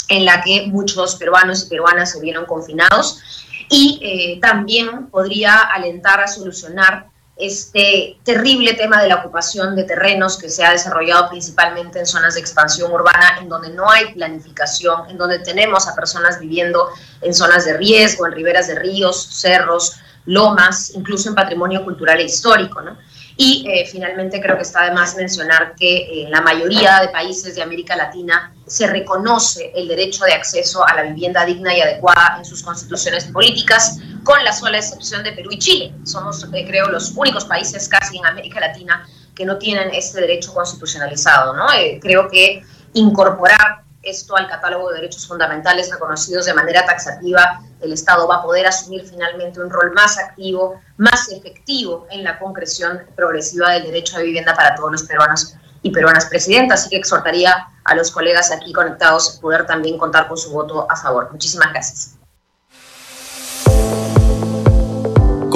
en 0.07 0.23
la 0.23 0.41
que 0.41 0.67
muchos 0.67 1.15
peruanos 1.15 1.65
y 1.65 1.69
peruanas 1.69 2.11
se 2.11 2.21
vieron 2.21 2.45
confinados. 2.45 3.21
Y 3.69 3.99
eh, 4.01 4.39
también 4.39 5.07
podría 5.07 5.57
alentar 5.59 6.21
a 6.21 6.27
solucionar 6.27 7.07
este 7.37 8.17
terrible 8.23 8.73
tema 8.73 9.01
de 9.01 9.09
la 9.09 9.17
ocupación 9.17 9.75
de 9.75 9.83
terrenos 9.83 10.37
que 10.37 10.49
se 10.49 10.63
ha 10.63 10.71
desarrollado 10.71 11.29
principalmente 11.29 11.99
en 11.99 12.05
zonas 12.05 12.35
de 12.35 12.39
expansión 12.39 12.91
urbana, 12.91 13.39
en 13.41 13.49
donde 13.49 13.69
no 13.69 13.89
hay 13.89 14.13
planificación, 14.13 15.09
en 15.09 15.17
donde 15.17 15.39
tenemos 15.39 15.87
a 15.87 15.95
personas 15.95 16.39
viviendo 16.39 16.89
en 17.21 17.33
zonas 17.33 17.65
de 17.65 17.75
riesgo, 17.75 18.25
en 18.25 18.31
riberas 18.31 18.67
de 18.67 18.75
ríos, 18.75 19.27
cerros, 19.31 19.97
lomas, 20.25 20.91
incluso 20.95 21.29
en 21.29 21.35
patrimonio 21.35 21.83
cultural 21.83 22.19
e 22.19 22.23
histórico. 22.23 22.81
¿no? 22.81 22.97
Y 23.37 23.65
eh, 23.69 23.85
finalmente 23.85 24.41
creo 24.41 24.55
que 24.55 24.63
está 24.63 24.85
de 24.85 24.91
más 24.91 25.15
mencionar 25.15 25.75
que 25.75 26.23
en 26.23 26.31
la 26.31 26.41
mayoría 26.41 27.01
de 27.01 27.09
países 27.09 27.55
de 27.55 27.61
América 27.61 27.95
Latina 27.97 28.53
se 28.65 28.87
reconoce 28.87 29.71
el 29.75 29.89
derecho 29.89 30.23
de 30.23 30.33
acceso 30.33 30.87
a 30.87 30.95
la 30.95 31.03
vivienda 31.03 31.45
digna 31.45 31.75
y 31.75 31.81
adecuada 31.81 32.35
en 32.37 32.45
sus 32.45 32.63
constituciones 32.63 33.25
políticas, 33.25 33.99
con 34.25 34.43
la 34.43 34.51
sola 34.51 34.79
excepción 34.79 35.23
de 35.23 35.31
Perú 35.31 35.49
y 35.51 35.59
Chile. 35.59 35.93
Somos, 36.03 36.45
eh, 36.51 36.65
creo, 36.67 36.89
los 36.89 37.11
únicos 37.15 37.45
países 37.45 37.87
casi 37.87 38.17
en 38.17 38.25
América 38.25 38.59
Latina 38.59 39.07
que 39.35 39.45
no 39.45 39.57
tienen 39.57 39.91
este 39.93 40.19
derecho 40.19 40.53
constitucionalizado. 40.53 41.53
¿no? 41.53 41.71
Eh, 41.71 41.99
creo 42.01 42.27
que 42.27 42.63
incorporar 42.93 43.83
esto 44.01 44.35
al 44.35 44.47
catálogo 44.47 44.89
de 44.89 44.95
derechos 44.95 45.27
fundamentales 45.27 45.91
reconocidos 45.91 46.45
de 46.45 46.53
manera 46.55 46.85
taxativa, 46.85 47.61
el 47.81 47.93
Estado 47.93 48.27
va 48.27 48.37
a 48.37 48.41
poder 48.41 48.65
asumir 48.65 49.05
finalmente 49.07 49.59
un 49.59 49.69
rol 49.69 49.93
más 49.93 50.17
activo, 50.17 50.79
más 50.97 51.29
efectivo 51.29 52.07
en 52.09 52.23
la 52.23 52.39
concreción 52.39 53.01
progresiva 53.15 53.71
del 53.71 53.83
derecho 53.83 54.17
a 54.17 54.21
vivienda 54.21 54.55
para 54.55 54.75
todos 54.75 54.91
los 54.91 55.03
peruanos 55.03 55.55
y 55.83 55.91
peruanas 55.91 56.25
presidentas. 56.25 56.81
Así 56.81 56.89
que 56.89 56.97
exhortaría 56.97 57.67
a 57.83 57.95
los 57.95 58.09
colegas 58.09 58.51
aquí 58.51 58.73
conectados 58.73 59.37
a 59.37 59.41
poder 59.41 59.67
también 59.67 59.99
contar 59.99 60.27
con 60.27 60.37
su 60.37 60.51
voto 60.51 60.87
a 60.89 60.95
favor. 60.95 61.31
Muchísimas 61.31 61.69
gracias. 61.71 62.15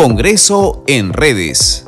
Congreso 0.01 0.85
en 0.88 1.12
redes. 1.12 1.85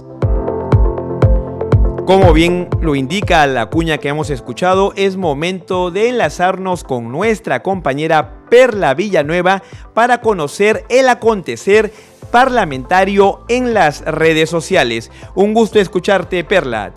Como 2.05 2.33
bien 2.33 2.67
lo 2.81 2.95
indica 2.95 3.47
la 3.47 3.67
cuña 3.67 3.99
que 3.99 4.09
hemos 4.09 4.29
escuchado, 4.29 4.91
es 4.97 5.15
momento 5.15 5.91
de 5.91 6.09
enlazarnos 6.09 6.83
con 6.83 7.09
nuestra 7.09 7.63
compañera 7.63 8.43
Perla 8.49 8.95
Villanueva 8.95 9.63
para 9.93 10.19
conocer 10.19 10.83
el 10.89 11.07
acontecer 11.07 11.93
parlamentario 12.31 13.45
en 13.47 13.73
las 13.73 14.01
redes 14.01 14.49
sociales. 14.49 15.09
Un 15.33 15.53
gusto 15.53 15.79
escucharte, 15.79 16.43
Perla. 16.43 16.91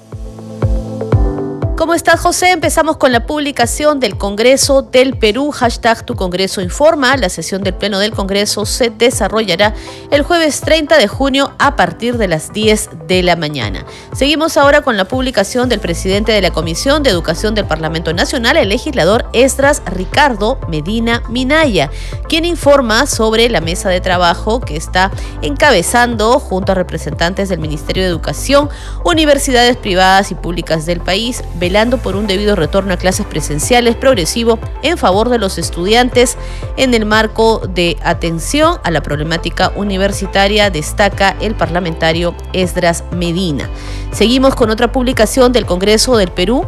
¿Cómo 1.77 1.93
estás, 1.95 2.21
José? 2.21 2.53
Empezamos 2.53 2.99
con 2.99 3.11
la 3.11 3.27
publicación 3.27 3.99
del 3.99 4.17
Congreso 4.17 4.83
del 4.83 5.19
Perú, 5.19 5.51
hashtag 5.51 6.07
Tu 6.07 6.15
Congreso 6.15 6.61
Informa. 6.61 7.17
La 7.17 7.29
sesión 7.29 7.65
del 7.65 7.75
Pleno 7.75 7.99
del 7.99 8.13
Congreso 8.13 8.65
se 8.65 8.91
desarrollará 8.91 9.75
el 10.13 10.23
jueves 10.23 10.61
30 10.61 10.97
de 10.97 11.09
junio 11.09 11.53
a 11.59 11.75
partir 11.75 12.17
de 12.17 12.29
las 12.29 12.53
10 12.53 12.91
de 13.09 13.25
la 13.25 13.35
mañana. 13.35 13.85
Seguimos 14.13 14.57
ahora 14.57 14.83
con 14.83 14.97
la 14.97 15.07
publicación 15.07 15.69
del 15.69 15.81
presidente 15.81 16.31
de 16.31 16.43
la 16.43 16.53
Comisión 16.53 17.03
de 17.03 17.11
Educación 17.11 17.57
del 17.57 17.67
Parlamento 17.67 18.13
Nacional, 18.13 18.57
el 18.57 18.69
legislador 18.69 19.27
Estras 19.33 19.83
Ricardo 19.85 20.61
Medina 20.69 21.25
Minaya, 21.29 21.91
quien 22.29 22.45
informa 22.45 23.07
sobre 23.07 23.49
la 23.49 23.61
mesa 23.61 23.89
de 23.89 24.01
trabajo 24.01 24.61
que 24.61 24.77
está 24.77 25.11
encabezando 25.43 26.39
junto 26.39 26.71
a 26.71 26.77
representantes 26.77 27.49
del 27.49 27.59
Ministerio 27.59 28.05
de 28.05 28.11
Educación, 28.11 28.71
universidades 29.05 29.77
privadas 29.77 30.31
y 30.31 30.37
públicas 30.37 30.87
del 30.87 31.01
país, 31.01 31.43
velando 31.64 31.96
por 31.96 32.14
un 32.14 32.27
debido 32.27 32.57
retorno 32.57 32.92
a 32.92 32.98
clases 32.98 33.24
presenciales 33.24 33.96
progresivo 33.96 34.59
en 34.83 34.98
favor 34.98 35.31
de 35.31 35.38
los 35.38 35.57
estudiantes 35.57 36.37
en 36.77 36.92
el 36.92 37.07
marco 37.07 37.62
de 37.66 37.96
atención 38.05 38.81
a 38.85 38.90
la 38.90 39.03
problemática 39.03 39.72
universitaria, 39.74 40.68
destaca 40.68 41.35
el 41.40 41.55
parlamentario 41.55 42.35
Esdras 42.53 43.03
Medina. 43.12 43.70
Seguimos 44.12 44.55
con 44.55 44.68
otra 44.68 44.92
publicación 44.92 45.53
del 45.53 45.64
Congreso 45.64 46.18
del 46.18 46.33
Perú 46.33 46.66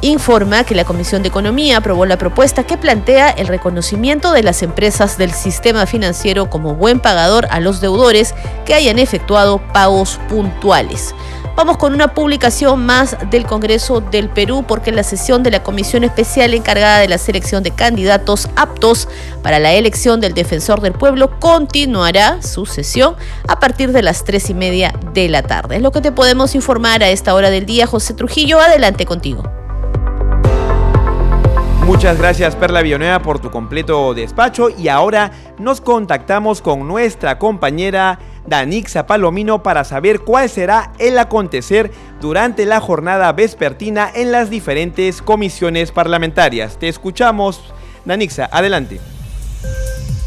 informa 0.00 0.62
que 0.62 0.74
la 0.74 0.84
Comisión 0.84 1.22
de 1.22 1.28
Economía 1.28 1.78
aprobó 1.78 2.06
la 2.06 2.18
propuesta 2.18 2.64
que 2.64 2.76
plantea 2.76 3.30
el 3.30 3.48
reconocimiento 3.48 4.32
de 4.32 4.42
las 4.42 4.62
empresas 4.62 5.18
del 5.18 5.32
sistema 5.32 5.86
financiero 5.86 6.50
como 6.50 6.74
buen 6.74 7.00
pagador 7.00 7.46
a 7.50 7.60
los 7.60 7.80
deudores 7.80 8.34
que 8.64 8.74
hayan 8.74 8.98
efectuado 8.98 9.58
pagos 9.72 10.20
puntuales. 10.28 11.14
Vamos 11.56 11.78
con 11.78 11.94
una 11.94 12.08
publicación 12.08 12.84
más 12.84 13.16
del 13.30 13.46
Congreso 13.46 14.02
del 14.02 14.28
Perú 14.28 14.66
porque 14.68 14.92
la 14.92 15.02
sesión 15.02 15.42
de 15.42 15.50
la 15.50 15.62
Comisión 15.62 16.04
Especial 16.04 16.52
encargada 16.52 16.98
de 16.98 17.08
la 17.08 17.16
selección 17.16 17.62
de 17.62 17.70
candidatos 17.70 18.50
aptos 18.56 19.08
para 19.42 19.58
la 19.58 19.72
elección 19.72 20.20
del 20.20 20.34
Defensor 20.34 20.82
del 20.82 20.92
Pueblo 20.92 21.40
continuará 21.40 22.42
su 22.42 22.66
sesión 22.66 23.16
a 23.48 23.58
partir 23.58 23.92
de 23.92 24.02
las 24.02 24.22
tres 24.24 24.50
y 24.50 24.54
media 24.54 24.92
de 25.14 25.30
la 25.30 25.42
tarde. 25.42 25.76
Es 25.76 25.82
lo 25.82 25.92
que 25.92 26.02
te 26.02 26.12
podemos 26.12 26.54
informar 26.54 27.02
a 27.02 27.08
esta 27.08 27.32
hora 27.32 27.48
del 27.48 27.64
día. 27.64 27.86
José 27.86 28.12
Trujillo, 28.12 28.60
adelante 28.60 29.06
contigo. 29.06 29.42
Muchas 31.86 32.18
gracias 32.18 32.56
Perla 32.56 32.82
Villanueva 32.82 33.22
por 33.22 33.38
tu 33.38 33.50
completo 33.50 34.12
despacho 34.12 34.70
y 34.70 34.88
ahora 34.88 35.30
nos 35.56 35.80
contactamos 35.80 36.60
con 36.60 36.88
nuestra 36.88 37.38
compañera 37.38 38.18
Danixa 38.46 39.06
Palomino 39.06 39.62
para 39.62 39.84
saber 39.84 40.20
cuál 40.20 40.48
será 40.48 40.92
el 40.98 41.18
acontecer 41.18 41.90
durante 42.20 42.66
la 42.66 42.80
jornada 42.80 43.32
vespertina 43.32 44.10
en 44.14 44.32
las 44.32 44.50
diferentes 44.50 45.22
comisiones 45.22 45.92
parlamentarias. 45.92 46.78
Te 46.78 46.88
escuchamos, 46.88 47.72
Danixa, 48.04 48.48
adelante. 48.52 49.00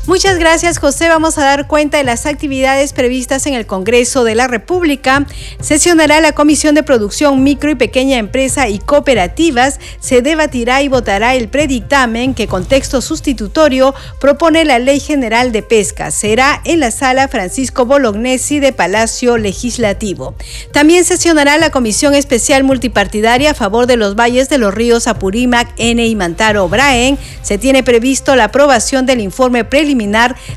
Muchas 0.10 0.40
gracias 0.40 0.80
José. 0.80 1.08
Vamos 1.08 1.38
a 1.38 1.44
dar 1.44 1.68
cuenta 1.68 2.00
de 2.00 2.04
las 2.04 2.26
actividades 2.26 2.94
previstas 2.94 3.46
en 3.46 3.54
el 3.54 3.68
Congreso 3.68 4.24
de 4.24 4.34
la 4.34 4.48
República. 4.48 5.28
Sesionará 5.62 6.20
la 6.20 6.32
Comisión 6.32 6.74
de 6.74 6.82
Producción 6.82 7.44
Micro 7.44 7.70
y 7.70 7.76
Pequeña 7.76 8.18
Empresa 8.18 8.70
y 8.70 8.80
Cooperativas. 8.80 9.80
Se 10.00 10.24
debatirá 10.24 10.82
y 10.82 10.88
votará 10.88 11.36
el 11.36 11.48
predictamen 11.48 12.34
que 12.34 12.48
con 12.48 12.66
texto 12.66 13.02
sustitutorio 13.02 13.94
propone 14.20 14.66
la 14.66 14.80
Ley 14.80 15.00
General 15.00 15.52
de 15.52 15.62
Pesca. 15.62 16.10
Será 16.10 16.60
en 16.66 16.80
la 16.80 16.90
sala 16.90 17.28
Francisco 17.28 17.86
Bolognesi 17.86 18.60
de 18.60 18.74
Palacio 18.74 19.38
Legislativo. 19.38 20.34
También 20.74 21.06
sesionará 21.06 21.60
la 21.60 21.70
Comisión 21.70 22.16
Especial 22.16 22.64
Multipartidaria 22.64 23.52
a 23.52 23.54
favor 23.54 23.86
de 23.86 23.98
los 23.98 24.16
valles 24.16 24.50
de 24.50 24.58
los 24.58 24.74
ríos 24.74 25.06
Apurímac, 25.06 25.72
N 25.78 26.04
y 26.04 26.16
Mantaro 26.16 26.68
Braen. 26.68 27.20
Se 27.44 27.60
tiene 27.60 27.84
previsto 27.84 28.36
la 28.36 28.46
aprobación 28.46 29.06
del 29.06 29.20
informe 29.20 29.66
preliminar 29.66 29.99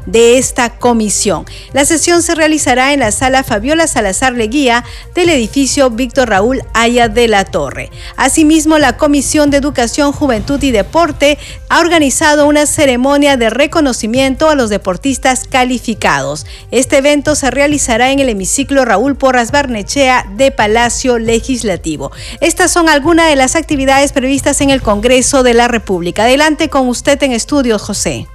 de 0.06 0.38
esta 0.38 0.70
comisión. 0.78 1.44
La 1.72 1.84
sesión 1.84 2.22
se 2.22 2.36
realizará 2.36 2.92
en 2.92 3.00
la 3.00 3.10
sala 3.10 3.42
Fabiola 3.42 3.88
Salazar 3.88 4.34
Leguía 4.34 4.84
del 5.16 5.30
edificio 5.30 5.90
Víctor 5.90 6.28
Raúl 6.28 6.62
Aya 6.74 7.08
de 7.08 7.26
la 7.26 7.44
Torre. 7.44 7.90
Asimismo, 8.16 8.78
la 8.78 8.96
Comisión 8.96 9.50
de 9.50 9.56
Educación, 9.56 10.12
Juventud 10.12 10.62
y 10.62 10.70
Deporte 10.70 11.38
ha 11.68 11.80
organizado 11.80 12.46
una 12.46 12.66
ceremonia 12.66 13.36
de 13.36 13.50
reconocimiento 13.50 14.48
a 14.48 14.54
los 14.54 14.70
deportistas 14.70 15.44
calificados. 15.48 16.46
Este 16.70 16.98
evento 16.98 17.34
se 17.34 17.50
realizará 17.50 18.12
en 18.12 18.20
el 18.20 18.28
hemiciclo 18.28 18.84
Raúl 18.84 19.16
Porras 19.16 19.50
Barnechea 19.50 20.26
de 20.36 20.50
Palacio 20.52 21.18
Legislativo. 21.18 22.12
Estas 22.40 22.70
son 22.70 22.88
algunas 22.88 23.28
de 23.28 23.36
las 23.36 23.56
actividades 23.56 24.12
previstas 24.12 24.60
en 24.60 24.70
el 24.70 24.82
Congreso 24.82 25.42
de 25.42 25.54
la 25.54 25.66
República. 25.66 26.24
Adelante 26.24 26.68
con 26.68 26.88
usted 26.88 27.20
en 27.22 27.32
estudios, 27.32 27.82
José. 27.82 28.28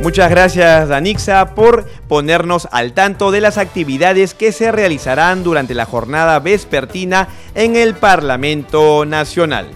Muchas 0.00 0.30
gracias 0.30 0.88
Danixa 0.88 1.56
por 1.56 1.84
ponernos 2.06 2.68
al 2.70 2.92
tanto 2.92 3.32
de 3.32 3.40
las 3.40 3.58
actividades 3.58 4.32
que 4.32 4.52
se 4.52 4.70
realizarán 4.70 5.42
durante 5.42 5.74
la 5.74 5.86
jornada 5.86 6.38
vespertina 6.38 7.26
en 7.56 7.74
el 7.74 7.94
Parlamento 7.94 9.04
Nacional. 9.04 9.66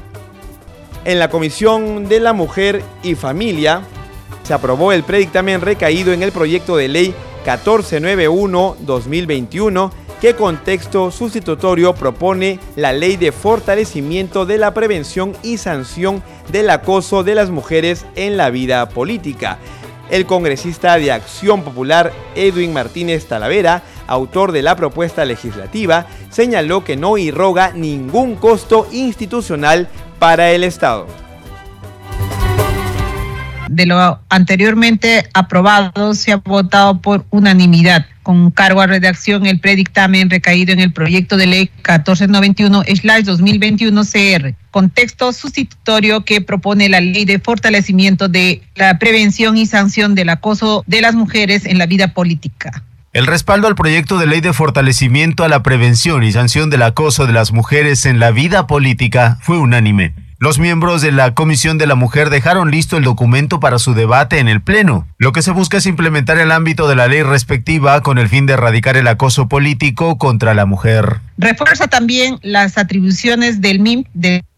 En 1.05 1.19
la 1.19 1.29
Comisión 1.29 2.09
de 2.09 2.21
la 2.21 2.35
Mujer 2.35 2.85
y 3.03 3.17
Familia 3.17 3.83
se 4.45 4.55
aprobó 4.55 4.93
el 4.93 5.03
predictamen 5.03 5.61
recaído 5.61 6.13
en 6.13 6.23
el 6.23 6.31
proyecto 6.31 6.77
de 6.77 6.87
ley 6.87 7.13
1491-2021 7.45 9.91
que 10.21 10.37
con 10.37 10.63
texto 10.63 11.11
sustitutorio 11.11 11.95
propone 11.95 12.61
la 12.77 12.93
ley 12.93 13.17
de 13.17 13.33
fortalecimiento 13.33 14.47
de 14.47 14.59
la 14.59 14.73
prevención 14.73 15.37
y 15.43 15.59
sanción 15.59 16.23
del 16.53 16.71
acoso 16.71 17.25
de 17.25 17.35
las 17.35 17.51
mujeres 17.51 18.07
en 18.15 18.37
la 18.37 18.51
vida 18.51 18.89
política 18.89 19.59
el 20.13 20.27
congresista 20.27 20.99
de 20.99 21.11
Acción 21.11 21.63
Popular 21.63 22.13
Edwin 22.35 22.75
Martínez 22.75 23.27
Talavera, 23.27 23.83
autor 24.07 24.53
de 24.53 24.61
la 24.61 24.77
propuesta 24.77 25.25
legislativa, 25.25 26.07
señaló 26.29 26.85
que 26.85 26.97
no 26.99 27.17
irroga 27.17 27.73
ningún 27.73 28.37
costo 28.37 28.87
institucional 28.93 29.89
para 30.19 30.51
el 30.53 30.65
Estado. 30.65 31.07
de 33.69 33.87
lo 33.87 34.21
anteriormente 34.29 35.31
aprobado 35.33 36.13
se 36.13 36.33
ha 36.33 36.37
votado 36.37 37.01
por 37.01 37.25
unanimidad 37.31 38.05
con 38.23 38.51
cargo 38.51 38.81
a 38.81 38.87
redacción 38.87 39.47
el 39.47 39.61
predictamen 39.61 40.31
recaído 40.31 40.73
en 40.73 40.81
el 40.81 40.93
proyecto 40.93 41.37
de 41.37 41.47
ley 41.47 41.71
1491-2021 41.83 44.43
CR, 44.43 44.55
contexto 44.71 45.33
sustitutorio 45.33 46.25
que 46.25 46.41
propone 46.41 46.89
la 46.89 47.01
ley 47.01 47.25
de 47.25 47.39
fortalecimiento 47.39 48.29
de 48.29 48.63
la 48.75 48.99
prevención 48.99 49.57
y 49.57 49.67
sanción 49.67 50.15
del 50.15 50.29
acoso 50.29 50.85
de 50.87 51.01
las 51.01 51.15
mujeres 51.15 51.67
en 51.67 51.79
la 51.79 51.87
vida 51.87 52.15
política. 52.15 52.83
El 53.13 53.27
respaldo 53.27 53.67
al 53.67 53.75
proyecto 53.75 54.19
de 54.19 54.27
ley 54.27 54.41
de 54.41 54.55
fortalecimiento 54.55 55.45
a 55.45 55.49
la 55.49 55.63
prevención 55.63 56.23
y 56.23 56.33
sanción 56.33 56.71
del 56.71 56.83
acoso 56.83 57.27
de 57.27 57.35
las 57.35 57.53
mujeres 57.53 58.07
en 58.07 58.19
la 58.19 58.31
vida 58.31 58.67
política 58.67 59.39
fue 59.43 59.59
unánime. 59.59 60.15
Los 60.43 60.59
miembros 60.59 61.03
de 61.03 61.13
la 61.13 61.35
Comisión 61.35 61.79
de 61.79 61.87
la 61.87 61.95
Mujer 61.95 62.29
dejaron 62.29 62.73
listo 62.73 62.97
el 62.97 63.05
documento 63.05 63.61
para 63.61 63.79
su 63.79 63.95
debate 63.95 64.41
en 64.41 64.49
el 64.49 64.61
Pleno. 64.61 65.07
Lo 65.17 65.31
que 65.31 65.41
se 65.41 65.53
busca 65.53 65.77
es 65.77 65.87
implementar 65.87 66.37
el 66.39 66.51
ámbito 66.51 66.89
de 66.89 66.97
la 66.97 67.07
ley 67.07 67.23
respectiva 67.23 68.01
con 68.01 68.19
el 68.19 68.29
fin 68.29 68.47
de 68.47 68.55
erradicar 68.55 68.97
el 68.97 69.07
acoso 69.07 69.47
político 69.47 70.19
contra 70.19 70.53
la 70.53 70.67
mujer. 70.67 71.21
Refuerza 71.39 71.87
también 71.87 72.41
las 72.43 72.77
atribuciones 72.77 73.61
del 73.61 73.79
MIM 73.79 74.03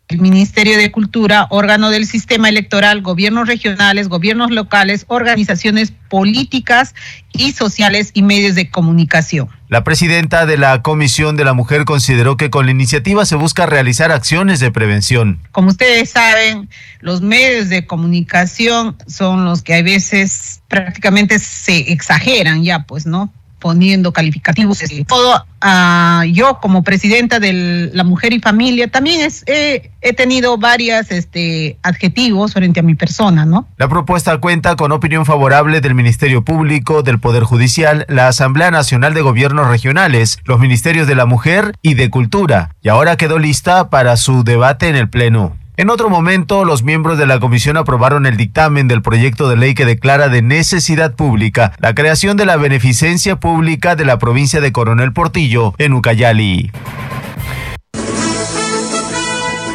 el 0.09 0.21
Ministerio 0.21 0.77
de 0.77 0.91
Cultura, 0.91 1.47
órgano 1.51 1.91
del 1.91 2.07
sistema 2.07 2.49
electoral, 2.49 3.01
gobiernos 3.01 3.49
regionales, 3.49 4.09
gobiernos 4.09 4.51
locales, 4.51 5.07
organizaciones 5.09 5.93
políticas 6.11 6.95
y 7.33 7.53
sociales 7.53 8.11
y 8.13 8.23
medios 8.23 8.55
de 8.55 8.71
comunicación. 8.71 9.49
La 9.69 9.83
presidenta 9.83 10.45
de 10.47 10.59
la 10.59 10.83
Comisión 10.83 11.37
de 11.37 11.45
la 11.45 11.55
Mujer 11.55 11.85
consideró 11.85 12.37
que 12.37 12.51
con 12.51 12.67
la 12.67 12.73
iniciativa 12.73 13.25
se 13.25 13.35
busca 13.37 13.67
realizar 13.67 14.13
acciones 14.13 14.61
de 14.61 14.71
prevención. 14.71 15.41
Como 15.53 15.69
ustedes 15.69 16.11
saben, 16.11 16.69
los 17.01 17.23
medios 17.23 17.71
de 17.71 17.87
comunicación 17.87 18.97
son 19.07 19.45
los 19.47 19.63
que 19.63 19.75
a 19.75 19.83
veces 19.83 20.61
prácticamente 20.69 21.39
se 21.39 21.93
exageran 21.93 22.63
ya, 22.63 22.85
pues, 22.85 23.07
¿no? 23.07 23.33
Poniendo 23.65 24.13
calificativos. 24.13 24.79
Todo 25.09 25.43
uh, 25.65 26.23
yo 26.25 26.59
como 26.61 26.83
presidenta 26.83 27.41
de 27.41 27.91
la 27.95 28.05
mujer 28.05 28.35
y 28.35 28.39
familia 28.39 28.89
también 28.89 29.23
es, 29.23 29.43
he 29.47 30.13
tenido 30.15 30.59
varios 30.59 31.11
este, 31.11 31.79
adjetivos 31.83 32.53
frente 32.53 32.81
a 32.81 32.83
mi 32.83 32.95
persona, 32.95 33.47
¿no? 33.47 33.67
La 33.79 33.89
propuesta 33.89 34.37
cuenta 34.37 34.77
con 34.77 34.93
opinión 34.93 35.25
favorable 35.25 35.81
del 35.81 35.95
Ministerio 35.95 36.45
Público, 36.45 37.03
del 37.03 37.19
Poder 37.19 37.45
Judicial, 37.45 38.05
la 38.11 38.29
Asamblea 38.29 38.71
Nacional 38.71 39.15
de 39.15 39.23
Gobiernos 39.23 39.69
Regionales, 39.69 40.41
los 40.45 40.61
Ministerios 40.61 41.07
de 41.07 41.15
la 41.15 41.25
Mujer 41.25 41.73
y 41.81 41.95
de 41.95 42.11
Cultura, 42.11 42.77
y 42.83 42.91
ahora 42.91 43.17
quedó 43.17 43.39
lista 43.39 43.89
para 43.89 44.19
su 44.19 44.45
debate 44.45 44.89
en 44.89 44.97
el 44.97 45.09
Pleno. 45.09 45.57
En 45.77 45.91
otro 45.91 46.09
momento, 46.09 46.65
los 46.65 46.85
miembros 46.85 47.19
de 47.19 47.27
la 47.27 47.41
comisión 47.41 47.77
aprobaron 47.77 48.27
el 48.27 48.37
dictamen 48.37 48.87
del 48.87 49.03
proyecto 49.03 49.49
de 49.49 49.57
ley 49.57 49.75
que 49.75 49.85
declara 49.85 50.29
de 50.29 50.41
necesidad 50.41 51.17
pública 51.17 51.73
la 51.81 51.97
creación 51.97 52.37
de 52.37 52.47
la 52.47 52.57
beneficencia 52.57 53.41
pública 53.41 53.97
de 53.97 54.05
la 54.05 54.19
provincia 54.19 54.61
de 54.61 54.71
Coronel 54.71 55.13
Portillo 55.13 55.75
en 55.79 55.95
Ucayali. 55.95 56.71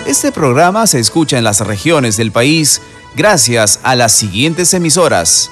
Este 0.07 0.31
programa 0.31 0.87
se 0.87 0.99
escucha 0.99 1.37
en 1.37 1.43
las 1.43 1.59
regiones 1.59 2.15
del 2.15 2.31
país 2.31 2.81
gracias 3.17 3.81
a 3.83 3.95
las 3.95 4.13
siguientes 4.13 4.73
emisoras. 4.73 5.51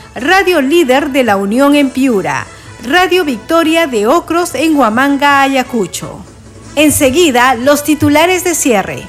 Radio 0.15 0.59
Líder 0.61 1.11
de 1.11 1.23
la 1.23 1.37
Unión 1.37 1.73
en 1.73 1.89
Piura, 1.89 2.45
Radio 2.85 3.23
Victoria 3.23 3.87
de 3.87 4.07
Ocros 4.07 4.55
en 4.55 4.75
Huamanga, 4.75 5.41
Ayacucho. 5.41 6.19
Enseguida, 6.75 7.55
los 7.55 7.85
titulares 7.85 8.43
de 8.43 8.53
cierre. 8.53 9.03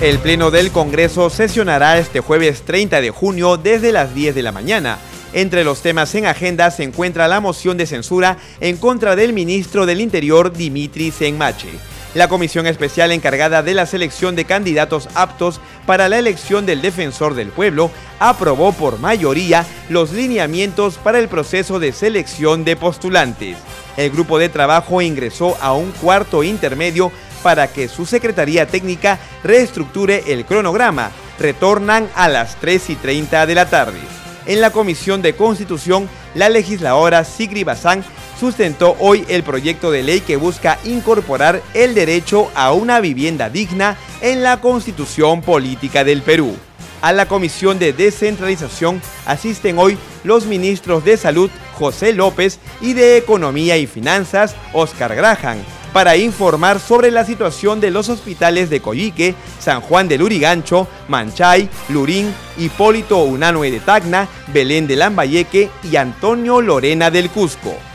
El 0.00 0.18
Pleno 0.18 0.50
del 0.50 0.72
Congreso 0.72 1.30
sesionará 1.30 1.98
este 1.98 2.18
jueves 2.18 2.62
30 2.62 3.00
de 3.00 3.10
junio 3.10 3.56
desde 3.56 3.92
las 3.92 4.12
10 4.12 4.34
de 4.34 4.42
la 4.42 4.50
mañana. 4.50 4.98
Entre 5.32 5.62
los 5.62 5.80
temas 5.80 6.12
en 6.16 6.26
agenda 6.26 6.72
se 6.72 6.82
encuentra 6.82 7.28
la 7.28 7.40
moción 7.40 7.76
de 7.76 7.86
censura 7.86 8.38
en 8.60 8.76
contra 8.76 9.14
del 9.14 9.32
ministro 9.32 9.86
del 9.86 10.00
Interior 10.00 10.52
Dimitri 10.52 11.12
Senmache. 11.12 11.68
La 12.14 12.28
comisión 12.28 12.66
especial 12.66 13.12
encargada 13.12 13.62
de 13.62 13.74
la 13.74 13.86
selección 13.86 14.34
de 14.34 14.46
candidatos 14.46 15.08
aptos 15.14 15.60
para 15.88 16.10
la 16.10 16.18
elección 16.18 16.66
del 16.66 16.82
defensor 16.82 17.32
del 17.32 17.48
pueblo 17.48 17.90
aprobó 18.18 18.74
por 18.74 18.98
mayoría 18.98 19.64
los 19.88 20.12
lineamientos 20.12 20.98
para 20.98 21.18
el 21.18 21.28
proceso 21.28 21.80
de 21.80 21.92
selección 21.92 22.62
de 22.62 22.76
postulantes. 22.76 23.56
El 23.96 24.10
grupo 24.10 24.38
de 24.38 24.50
trabajo 24.50 25.00
ingresó 25.00 25.56
a 25.62 25.72
un 25.72 25.92
cuarto 25.92 26.44
intermedio 26.44 27.10
para 27.42 27.68
que 27.68 27.88
su 27.88 28.04
Secretaría 28.04 28.66
Técnica 28.66 29.18
reestructure 29.42 30.24
el 30.26 30.44
cronograma. 30.44 31.10
Retornan 31.38 32.10
a 32.14 32.28
las 32.28 32.56
3 32.56 32.90
y 32.90 32.96
30 32.96 33.46
de 33.46 33.54
la 33.54 33.70
tarde. 33.70 34.00
En 34.44 34.60
la 34.60 34.70
Comisión 34.70 35.22
de 35.22 35.36
Constitución, 35.36 36.06
la 36.34 36.50
legisladora 36.50 37.24
Sigri 37.24 37.64
Bazán 37.64 38.04
sustentó 38.38 38.96
hoy 38.98 39.24
el 39.28 39.42
proyecto 39.42 39.90
de 39.90 40.02
ley 40.02 40.20
que 40.20 40.36
busca 40.36 40.78
incorporar 40.84 41.62
el 41.74 41.94
derecho 41.94 42.50
a 42.54 42.72
una 42.72 43.00
vivienda 43.00 43.50
digna 43.50 43.96
en 44.20 44.42
la 44.42 44.60
constitución 44.60 45.42
política 45.42 46.04
del 46.04 46.22
Perú. 46.22 46.56
A 47.00 47.12
la 47.12 47.26
Comisión 47.26 47.78
de 47.78 47.92
Descentralización 47.92 49.00
asisten 49.24 49.78
hoy 49.78 49.96
los 50.24 50.46
ministros 50.46 51.04
de 51.04 51.16
Salud 51.16 51.50
José 51.74 52.12
López 52.12 52.58
y 52.80 52.92
de 52.92 53.16
Economía 53.16 53.76
y 53.76 53.86
Finanzas 53.86 54.56
Oscar 54.72 55.14
Graham 55.14 55.58
para 55.92 56.16
informar 56.16 56.80
sobre 56.80 57.10
la 57.10 57.24
situación 57.24 57.80
de 57.80 57.90
los 57.90 58.08
hospitales 58.08 58.68
de 58.68 58.80
Coyique, 58.80 59.34
San 59.58 59.80
Juan 59.80 60.06
del 60.06 60.22
Urigancho, 60.22 60.86
Manchay, 61.08 61.68
Lurín, 61.88 62.32
Hipólito 62.58 63.18
Unanue 63.22 63.70
de 63.70 63.80
Tacna, 63.80 64.28
Belén 64.52 64.86
de 64.86 64.96
Lambayeque 64.96 65.70
y 65.90 65.96
Antonio 65.96 66.60
Lorena 66.60 67.10
del 67.10 67.30
Cusco. 67.30 67.87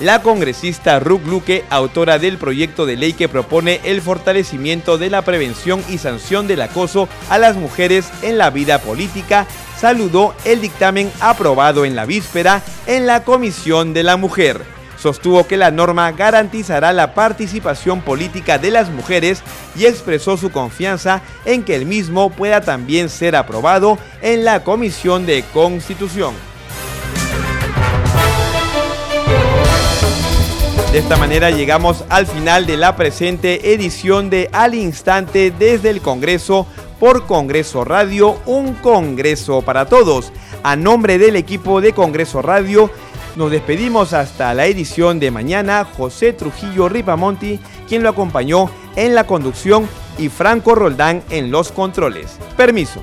La 0.00 0.22
congresista 0.22 0.98
Ruth 0.98 1.24
Luque, 1.24 1.64
autora 1.70 2.18
del 2.18 2.36
proyecto 2.36 2.84
de 2.84 2.96
ley 2.96 3.12
que 3.12 3.28
propone 3.28 3.80
el 3.84 4.02
fortalecimiento 4.02 4.98
de 4.98 5.08
la 5.08 5.22
prevención 5.22 5.84
y 5.88 5.98
sanción 5.98 6.48
del 6.48 6.62
acoso 6.62 7.08
a 7.30 7.38
las 7.38 7.54
mujeres 7.54 8.10
en 8.22 8.36
la 8.36 8.50
vida 8.50 8.80
política, 8.80 9.46
saludó 9.78 10.34
el 10.44 10.60
dictamen 10.60 11.12
aprobado 11.20 11.84
en 11.84 11.94
la 11.94 12.06
víspera 12.06 12.60
en 12.88 13.06
la 13.06 13.22
Comisión 13.22 13.94
de 13.94 14.02
la 14.02 14.16
Mujer. 14.16 14.62
Sostuvo 14.98 15.46
que 15.46 15.56
la 15.56 15.70
norma 15.70 16.10
garantizará 16.10 16.92
la 16.92 17.14
participación 17.14 18.00
política 18.00 18.58
de 18.58 18.72
las 18.72 18.90
mujeres 18.90 19.44
y 19.76 19.84
expresó 19.86 20.36
su 20.36 20.50
confianza 20.50 21.22
en 21.44 21.62
que 21.62 21.76
el 21.76 21.86
mismo 21.86 22.30
pueda 22.30 22.62
también 22.62 23.08
ser 23.08 23.36
aprobado 23.36 23.98
en 24.22 24.44
la 24.44 24.64
Comisión 24.64 25.24
de 25.24 25.44
Constitución. 25.52 26.34
De 30.94 31.00
esta 31.00 31.16
manera 31.16 31.50
llegamos 31.50 32.04
al 32.08 32.24
final 32.24 32.66
de 32.66 32.76
la 32.76 32.94
presente 32.94 33.74
edición 33.74 34.30
de 34.30 34.48
Al 34.52 34.76
Instante 34.76 35.50
desde 35.50 35.90
el 35.90 36.00
Congreso 36.00 36.68
por 37.00 37.26
Congreso 37.26 37.82
Radio, 37.82 38.38
un 38.46 38.74
Congreso 38.74 39.62
para 39.62 39.86
todos. 39.86 40.32
A 40.62 40.76
nombre 40.76 41.18
del 41.18 41.34
equipo 41.34 41.80
de 41.80 41.92
Congreso 41.94 42.42
Radio, 42.42 42.92
nos 43.34 43.50
despedimos 43.50 44.12
hasta 44.12 44.54
la 44.54 44.66
edición 44.66 45.18
de 45.18 45.32
mañana. 45.32 45.84
José 45.84 46.32
Trujillo 46.32 46.88
Ripamonti, 46.88 47.58
quien 47.88 48.04
lo 48.04 48.10
acompañó 48.10 48.70
en 48.94 49.16
la 49.16 49.26
conducción, 49.26 49.88
y 50.16 50.28
Franco 50.28 50.76
Roldán 50.76 51.24
en 51.28 51.50
los 51.50 51.72
controles. 51.72 52.38
Permiso. 52.56 53.02